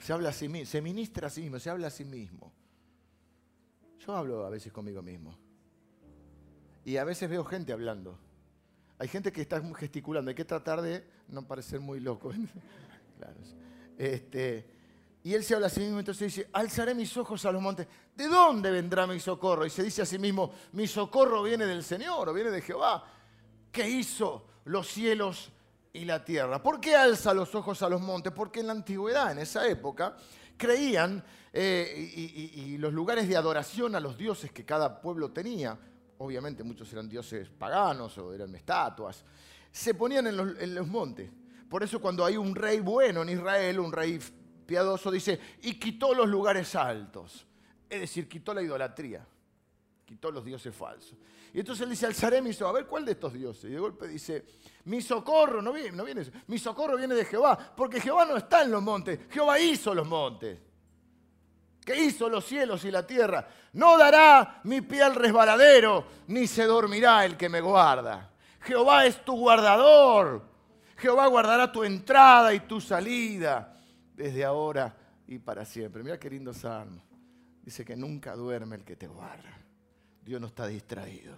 [0.02, 2.52] se habla a sí mismo, se ministra a sí mismo, se habla a sí mismo.
[4.06, 5.34] Yo hablo a veces conmigo mismo.
[6.84, 8.20] Y a veces veo gente hablando.
[8.98, 12.34] Hay gente que está gesticulando, hay que tratar de no parecer muy loco.
[13.98, 14.66] Este,
[15.24, 17.86] y él se habla a sí mismo, entonces dice, alzaré mis ojos a los montes.
[18.16, 19.66] ¿De dónde vendrá mi socorro?
[19.66, 23.06] Y se dice a sí mismo, mi socorro viene del Señor o viene de Jehová,
[23.72, 25.52] que hizo los cielos
[25.94, 26.62] y la tierra.
[26.62, 28.32] ¿Por qué alza los ojos a los montes?
[28.32, 30.16] Porque en la antigüedad, en esa época,
[30.58, 35.78] creían, eh, y, los lugares de adoración a los dioses que cada pueblo tenía,
[36.20, 39.24] obviamente muchos eran dioses paganos o eran estatuas,
[39.72, 41.30] se ponían en los, en los montes.
[41.70, 44.20] Por eso cuando hay un rey bueno en Israel, un rey
[44.66, 47.46] piadoso, dice, y quitó los lugares altos.
[47.90, 49.26] Es decir, quitó la idolatría,
[50.06, 51.16] quitó los dioses falsos.
[51.54, 52.70] Y entonces él dice, alzaré mi socorro.
[52.70, 53.66] A ver, ¿cuál de estos dioses?
[53.66, 54.46] Y de golpe dice,
[54.86, 56.32] mi socorro, no viene, no viene eso.
[56.48, 60.08] Mi socorro viene de Jehová, porque Jehová no está en los montes, Jehová hizo los
[60.08, 60.60] montes.
[61.86, 63.48] Que hizo los cielos y la tierra.
[63.74, 68.32] No dará mi pie al resbaladero, ni se dormirá el que me guarda.
[68.62, 70.44] Jehová es tu guardador.
[70.98, 73.76] Jehová guardará tu entrada y tu salida
[74.14, 74.96] desde ahora
[75.28, 76.04] y para siempre.
[76.04, 77.02] Mira qué lindo salmo.
[77.64, 79.60] Dice que nunca duerme el que te guarda.
[80.30, 81.36] Dios no está distraído.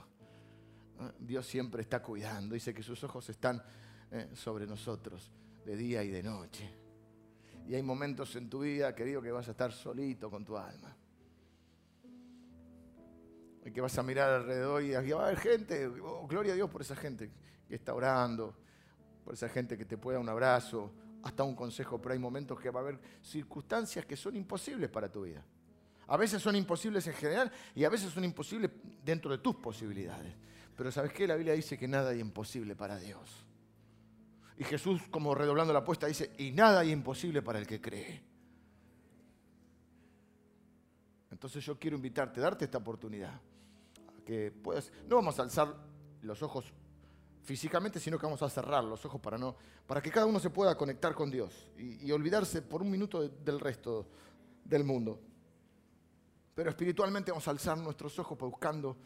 [1.18, 2.56] Dios siempre está cuidando.
[2.56, 3.64] Dice que sus ojos están
[4.12, 5.32] eh, sobre nosotros
[5.66, 6.70] de día y de noche.
[7.70, 10.94] Y hay momentos en tu vida, querido, que vas a estar solito con tu alma.
[13.64, 16.70] Y que vas a mirar alrededor y va a haber gente, oh, gloria a Dios
[16.70, 17.32] por esa gente
[17.70, 18.58] que está orando,
[19.24, 20.92] por esa gente que te puede dar un abrazo,
[21.24, 25.10] hasta un consejo, pero hay momentos que va a haber circunstancias que son imposibles para
[25.10, 25.46] tu vida.
[26.12, 28.70] A veces son imposibles en general y a veces son imposibles
[29.02, 30.36] dentro de tus posibilidades.
[30.76, 31.26] Pero ¿sabes qué?
[31.26, 33.46] La Biblia dice que nada hay imposible para Dios.
[34.58, 38.22] Y Jesús, como redoblando la apuesta, dice, y nada hay imposible para el que cree.
[41.32, 43.40] Entonces yo quiero invitarte, darte esta oportunidad.
[44.26, 45.74] que puedas, no vamos a alzar
[46.24, 46.74] los ojos
[47.42, 49.56] físicamente, sino que vamos a cerrar los ojos para, no,
[49.88, 53.62] para que cada uno se pueda conectar con Dios y, olvidarse por un minuto del
[53.62, 54.10] resto
[54.66, 55.31] del mundo.
[56.54, 58.98] Pero espiritualmente vamos a alzar nuestros ojos buscando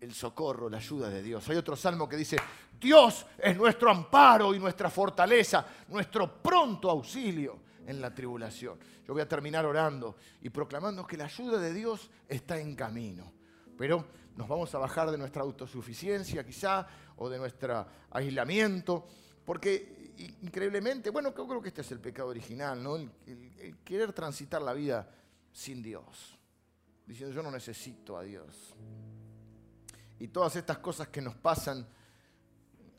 [0.00, 1.48] el socorro, la ayuda de Dios.
[1.48, 2.36] Hay otro salmo que dice,
[2.80, 8.78] Dios es nuestro amparo y nuestra fortaleza, nuestro pronto auxilio en la tribulación.
[9.06, 13.32] Yo voy a terminar orando y proclamando que la ayuda de Dios está en camino.
[13.76, 16.86] Pero nos vamos a bajar de nuestra autosuficiencia quizá
[17.16, 19.06] o de nuestro aislamiento,
[19.44, 22.96] porque increíblemente, bueno, creo que este es el pecado original, ¿no?
[22.96, 23.10] El,
[23.84, 25.08] querer transitar la vida
[25.52, 26.38] sin Dios,
[27.06, 28.74] diciendo yo no necesito a Dios.
[30.18, 31.86] Y todas estas cosas que nos pasan,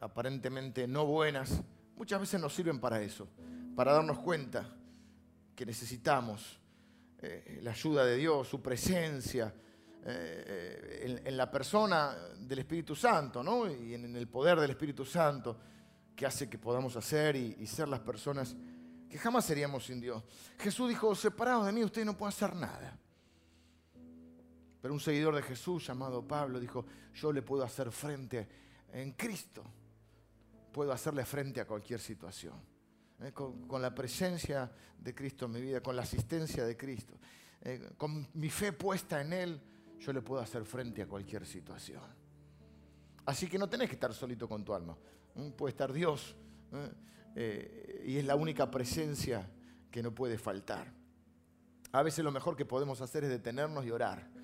[0.02, 1.62] aparentemente no buenas,
[1.96, 3.28] muchas veces nos sirven para eso,
[3.76, 4.76] para darnos cuenta
[5.56, 6.60] que necesitamos
[7.20, 9.54] eh, la ayuda de Dios, su presencia,
[10.08, 13.68] eh, en, la persona del Espíritu Santo, ¿no?
[13.68, 15.58] Y en, el poder del Espíritu Santo
[16.16, 18.56] que hace que podamos hacer y, ser las personas
[19.10, 20.24] que jamás seríamos sin Dios.
[20.60, 23.00] Jesús dijo, separados de mí, ustedes no pueden hacer nada.
[24.86, 28.48] Pero un seguidor de Jesús llamado Pablo dijo, yo le puedo hacer frente
[28.94, 29.64] en Cristo,
[30.72, 32.54] puedo hacerle frente a cualquier situación.
[33.20, 37.16] Eh, con, la presencia de Cristo en mi vida, con la asistencia de Cristo,
[37.62, 39.60] eh, con mi fe puesta en Él,
[39.98, 42.04] yo le puedo hacer frente a cualquier situación.
[43.26, 44.96] Así que no tenés que estar solito con tu alma.
[45.58, 46.36] Puede estar Dios.
[47.34, 48.04] ¿eh?
[48.06, 49.50] y es la única presencia
[49.90, 50.94] que no puede faltar.
[51.92, 54.35] A veces lo mejor que podemos hacer es detenernos y orar.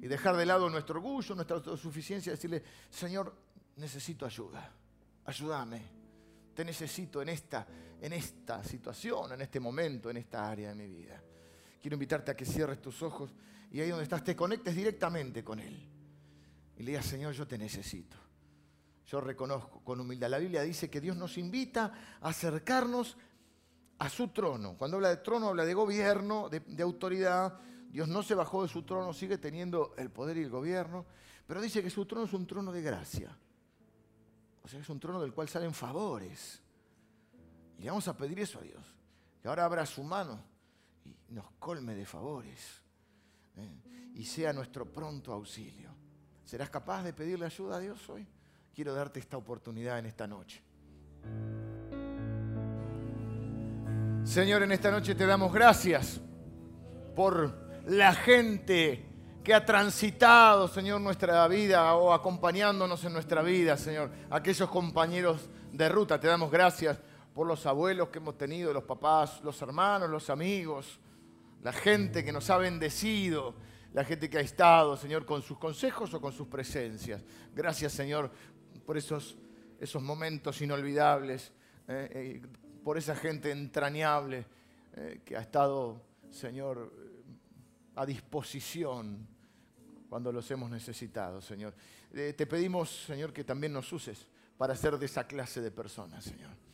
[0.00, 3.34] Y dejar de lado nuestro orgullo, nuestra autosuficiencia, y decirle, Señor,
[3.76, 4.70] necesito ayuda.
[5.24, 5.82] Ayúdame.
[6.54, 7.66] Te necesito en esta,
[8.00, 11.20] en esta situación, en este momento, en esta área de mi vida.
[11.80, 13.34] Quiero invitarte a que cierres tus ojos
[13.70, 15.76] y ahí donde estás te conectes directamente con Él.
[16.76, 18.16] Y le digas, Señor, yo te necesito.
[19.06, 20.30] Yo reconozco con humildad.
[20.30, 23.16] La Biblia dice que Dios nos invita a acercarnos
[23.98, 24.76] a su trono.
[24.76, 27.58] Cuando habla de trono, habla de gobierno, de, de, autoridad.
[27.90, 31.06] Dios no se bajó de su trono, sigue teniendo el poder y el gobierno,
[31.46, 33.36] pero dice que su trono es un trono de gracia.
[34.62, 36.62] O sea, es un trono del cual salen favores.
[37.78, 38.82] Y le vamos a pedir eso a Dios.
[39.42, 40.40] Que ahora abra su mano
[41.04, 42.82] y nos colme de favores.
[43.56, 44.12] ¿eh?
[44.14, 45.90] Y sea nuestro pronto auxilio.
[46.44, 48.26] ¿Serás capaz de pedirle ayuda a Dios hoy?
[48.74, 50.62] Quiero darte esta oportunidad en esta noche.
[54.24, 56.20] Señor, en esta noche te damos gracias
[57.14, 59.04] por la gente
[59.42, 64.10] que ha transitado, Señor, nuestra vida o acompañándonos en nuestra vida, Señor.
[64.30, 66.98] Aquellos compañeros de ruta, te damos gracias
[67.34, 70.98] por los abuelos que hemos tenido, los papás, los hermanos, los amigos,
[71.62, 73.54] la gente que nos ha bendecido,
[73.92, 77.22] la gente que ha estado, Señor, con sus consejos o con sus presencias.
[77.54, 78.30] Gracias, Señor,
[78.86, 79.36] por esos,
[79.78, 81.52] esos momentos inolvidables,
[81.88, 82.42] eh, eh,
[82.82, 84.46] por esa gente entrañable
[84.94, 86.92] eh, que ha estado, Señor,
[87.96, 89.26] a disposición
[90.08, 91.74] cuando los hemos necesitado, Señor.
[92.12, 94.26] te pedimos, Señor, que también nos uses
[94.56, 96.64] para ser de esa clase de personas, Señor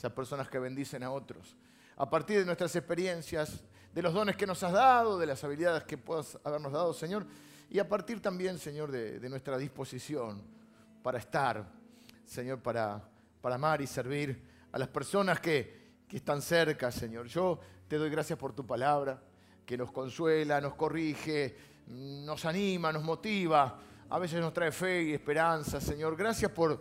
[0.00, 1.54] esas personas que bendicen a otros.
[1.98, 3.60] A partir de nuestras experiencias,
[3.92, 7.26] de los dones que nos has dado, de las habilidades que puedas habernos dado, Señor,
[7.68, 10.42] y a partir también, Señor, de, nuestra disposición
[11.02, 11.70] para estar,
[12.24, 13.06] Señor, para,
[13.42, 17.26] para amar y servir a las personas que, que están cerca, Señor.
[17.26, 19.22] Yo te doy gracias por tu palabra,
[19.64, 21.56] que nos consuela, nos corrige,
[21.86, 26.16] nos anima, nos motiva, a veces nos trae fe y esperanza, Señor.
[26.16, 26.80] Gracias por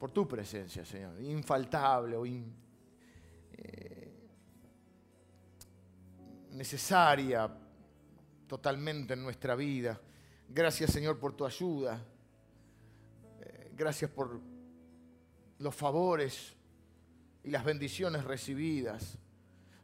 [0.00, 2.40] por tu presencia, Señor, infaltable o eh,
[6.52, 7.54] necesaria
[8.46, 10.00] totalmente en nuestra vida.
[10.48, 12.02] Gracias, Señor, por tu ayuda.
[13.40, 14.40] Eh, gracias por
[15.58, 16.54] los favores
[17.44, 19.18] y las bendiciones recibidas.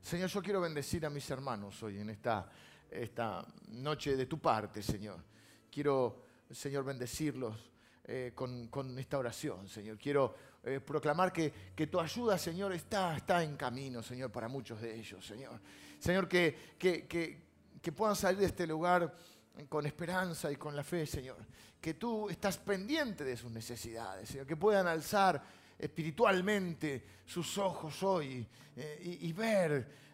[0.06, 2.48] Señor, yo quiero bendecir a mis hermanos hoy en esta,
[2.88, 5.20] esta noche de tu parte, Señor.
[5.68, 7.56] Quiero, Señor, bendecirlos
[8.04, 9.98] eh, con, esta oración, Señor.
[9.98, 10.32] Quiero
[10.62, 14.94] eh, proclamar que, que, tu ayuda, Señor, está, está en camino, Señor, para muchos de
[14.94, 15.60] ellos, Señor.
[15.98, 17.08] Señor, que, que,
[17.82, 19.12] que puedan salir de este lugar
[19.68, 21.38] con esperanza y con la fe, Señor.
[21.80, 24.46] Que tú estás pendiente de sus necesidades, Señor.
[24.46, 28.46] Que puedan alzar espiritualmente sus ojos hoy
[28.76, 30.06] eh, y, ver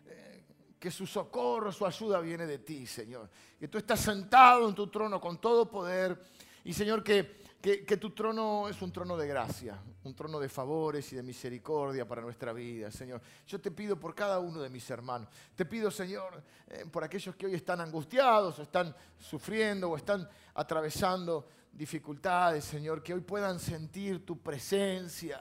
[0.78, 3.30] que su socorro, su ayuda viene de ti, Señor.
[3.58, 6.20] Que tú estás sentado en tu trono con todo poder.
[6.64, 11.12] Y, Señor, que que, tu trono es un trono de gracia, un trono de favores
[11.12, 13.22] y de misericordia para nuestra vida, Señor.
[13.46, 15.28] Yo te pido por cada uno de mis hermanos.
[15.54, 20.28] Te pido, Señor, eh, por aquellos que hoy están angustiados o están sufriendo o están
[20.54, 25.40] atravesando dificultades, Señor, que hoy puedan sentir tu presencia.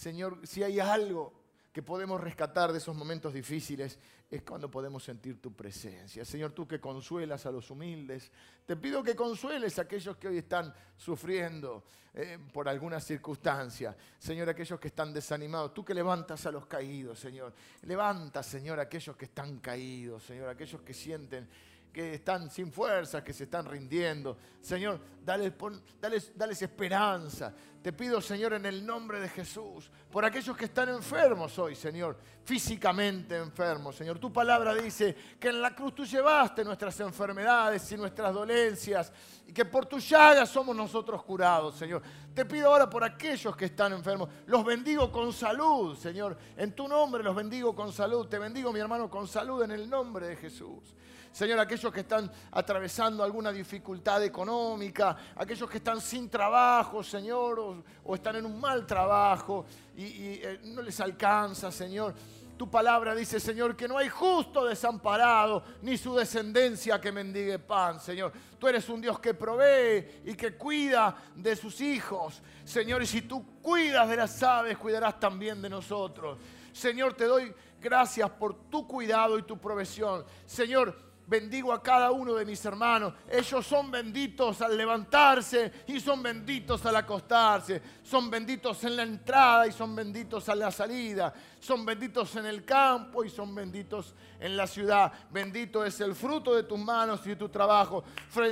[0.00, 1.30] Señor, si hay algo
[1.70, 3.98] que podemos rescatar de esos momentos difíciles
[4.30, 6.24] es cuando podemos sentir tu presencia.
[6.24, 8.32] Señor, tú que consuelas a los humildes,
[8.64, 11.84] te pido que consueles a aquellos que hoy están sufriendo
[12.14, 13.94] eh, por alguna circunstancia.
[14.18, 17.52] Señor, aquellos que están desanimados, tú que levantas a los caídos, Señor.
[17.82, 21.46] Levanta, Señor, a aquellos que están caídos, Señor, aquellos que sienten
[21.92, 24.36] que están sin fuerzas, que se están rindiendo.
[24.60, 27.52] Señor, dales, esperanza.
[27.82, 32.18] Te pido, Señor, en el nombre de Jesús, por aquellos que están enfermos hoy, Señor,
[32.44, 33.96] físicamente enfermos.
[33.96, 39.10] Señor, tu palabra dice que en la cruz tú llevaste nuestras enfermedades y nuestras dolencias
[39.46, 42.02] y que por tu llaga somos nosotros curados, Señor.
[42.34, 44.28] Te pido ahora por aquellos que están enfermos.
[44.46, 46.36] Los bendigo con salud, Señor.
[46.58, 48.26] En tu nombre los bendigo con salud.
[48.28, 50.94] Te bendigo, mi hermano, con salud en el nombre de Jesús.
[51.32, 58.14] Señor, aquellos que están atravesando alguna dificultad económica, aquellos que están sin trabajo, Señor, o,
[58.14, 59.64] están en un mal trabajo
[59.96, 62.14] y, eh, no les alcanza, Señor.
[62.58, 68.00] Tu palabra dice, Señor, que no hay justo desamparado, ni su descendencia que mendigue pan,
[68.00, 68.32] Señor.
[68.58, 72.42] Tú eres un Dios que provee y que cuida de sus hijos.
[72.64, 76.38] Señor, y si tú cuidas de las aves, cuidarás también de nosotros.
[76.72, 80.24] Señor, te doy gracias por tu cuidado y tu provisión.
[80.44, 83.14] Señor, bendigo a cada uno de mis hermanos.
[83.30, 87.80] Ellos son benditos al levantarse y son benditos al acostarse.
[88.02, 91.32] Son benditos en la entrada y son benditos a la salida.
[91.60, 95.12] Son benditos en el campo y son benditos en la ciudad.
[95.30, 98.02] Bendito es el fruto de tus manos y de tu trabajo.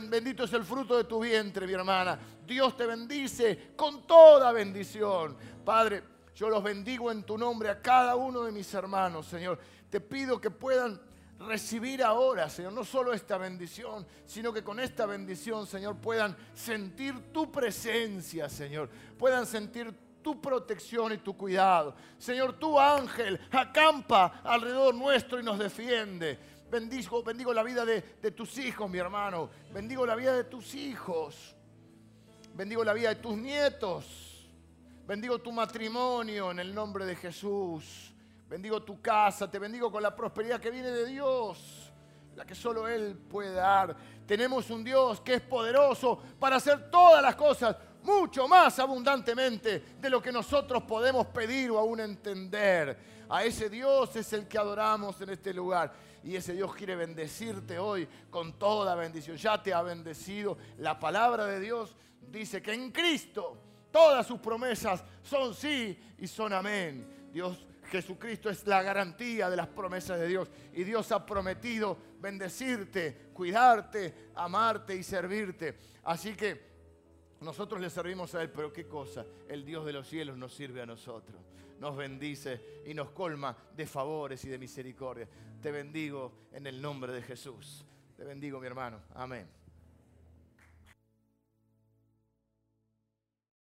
[0.09, 2.17] Bendito es el fruto de tu vientre, mi hermana.
[2.47, 5.37] Dios te bendice con toda bendición.
[5.65, 9.59] Padre, yo los bendigo en tu nombre a cada uno de mis hermanos, Señor.
[9.91, 11.08] Te pido que puedan
[11.39, 17.33] recibir ahora, Señor, no solo esta bendición, sino que con esta bendición, Señor, puedan sentir
[17.33, 21.95] tu presencia, Señor, puedan sentir tu protección y tu cuidado.
[22.19, 26.39] Señor, tu ángel acampa alrededor nuestro y nos defiende.
[26.71, 29.49] Bendigo, bendigo la vida de, de tus hijos, mi hermano.
[29.73, 31.55] Bendigo la vida de tus hijos.
[32.55, 34.49] Bendigo la vida de tus nietos.
[35.07, 38.13] Bendigo tu matrimonio en el nombre de Jesús.
[38.49, 41.93] Bendigo tu casa, te bendigo con la prosperidad que viene de Dios,
[42.35, 43.95] la que solo Él puede dar.
[44.27, 50.11] Tenemos un Dios que es poderoso para hacer todas las cosas mucho más abundantemente de
[50.11, 52.99] lo que nosotros podemos pedir o aún entender.
[53.29, 55.93] A ese Dios es el que adoramos en este lugar.
[56.25, 59.37] Y ese Dios quiere bendecirte hoy con toda bendición.
[59.37, 60.57] Ya te ha bendecido.
[60.79, 61.95] La palabra de Dios
[62.31, 63.59] dice que en Cristo
[63.91, 67.29] todas sus promesas son sí y son amén.
[67.31, 67.59] Dios
[67.91, 70.51] Jesucristo es la garantía de las promesas de Dios.
[70.73, 75.79] Y Dios ha prometido bendecirte, cuidarte, amarte y servirte.
[76.05, 76.69] Así que
[77.41, 80.83] nosotros le servimos a Él, pero qué cosa, el Dios de los cielos nos sirve
[80.83, 81.41] a nosotros.
[81.79, 85.29] Nos bendice y nos colma de favores y de misericordia.
[85.63, 87.85] Te bendigo en el nombre de Jesús.
[88.17, 89.01] Te bendigo, mi hermano.
[89.15, 89.58] Amén.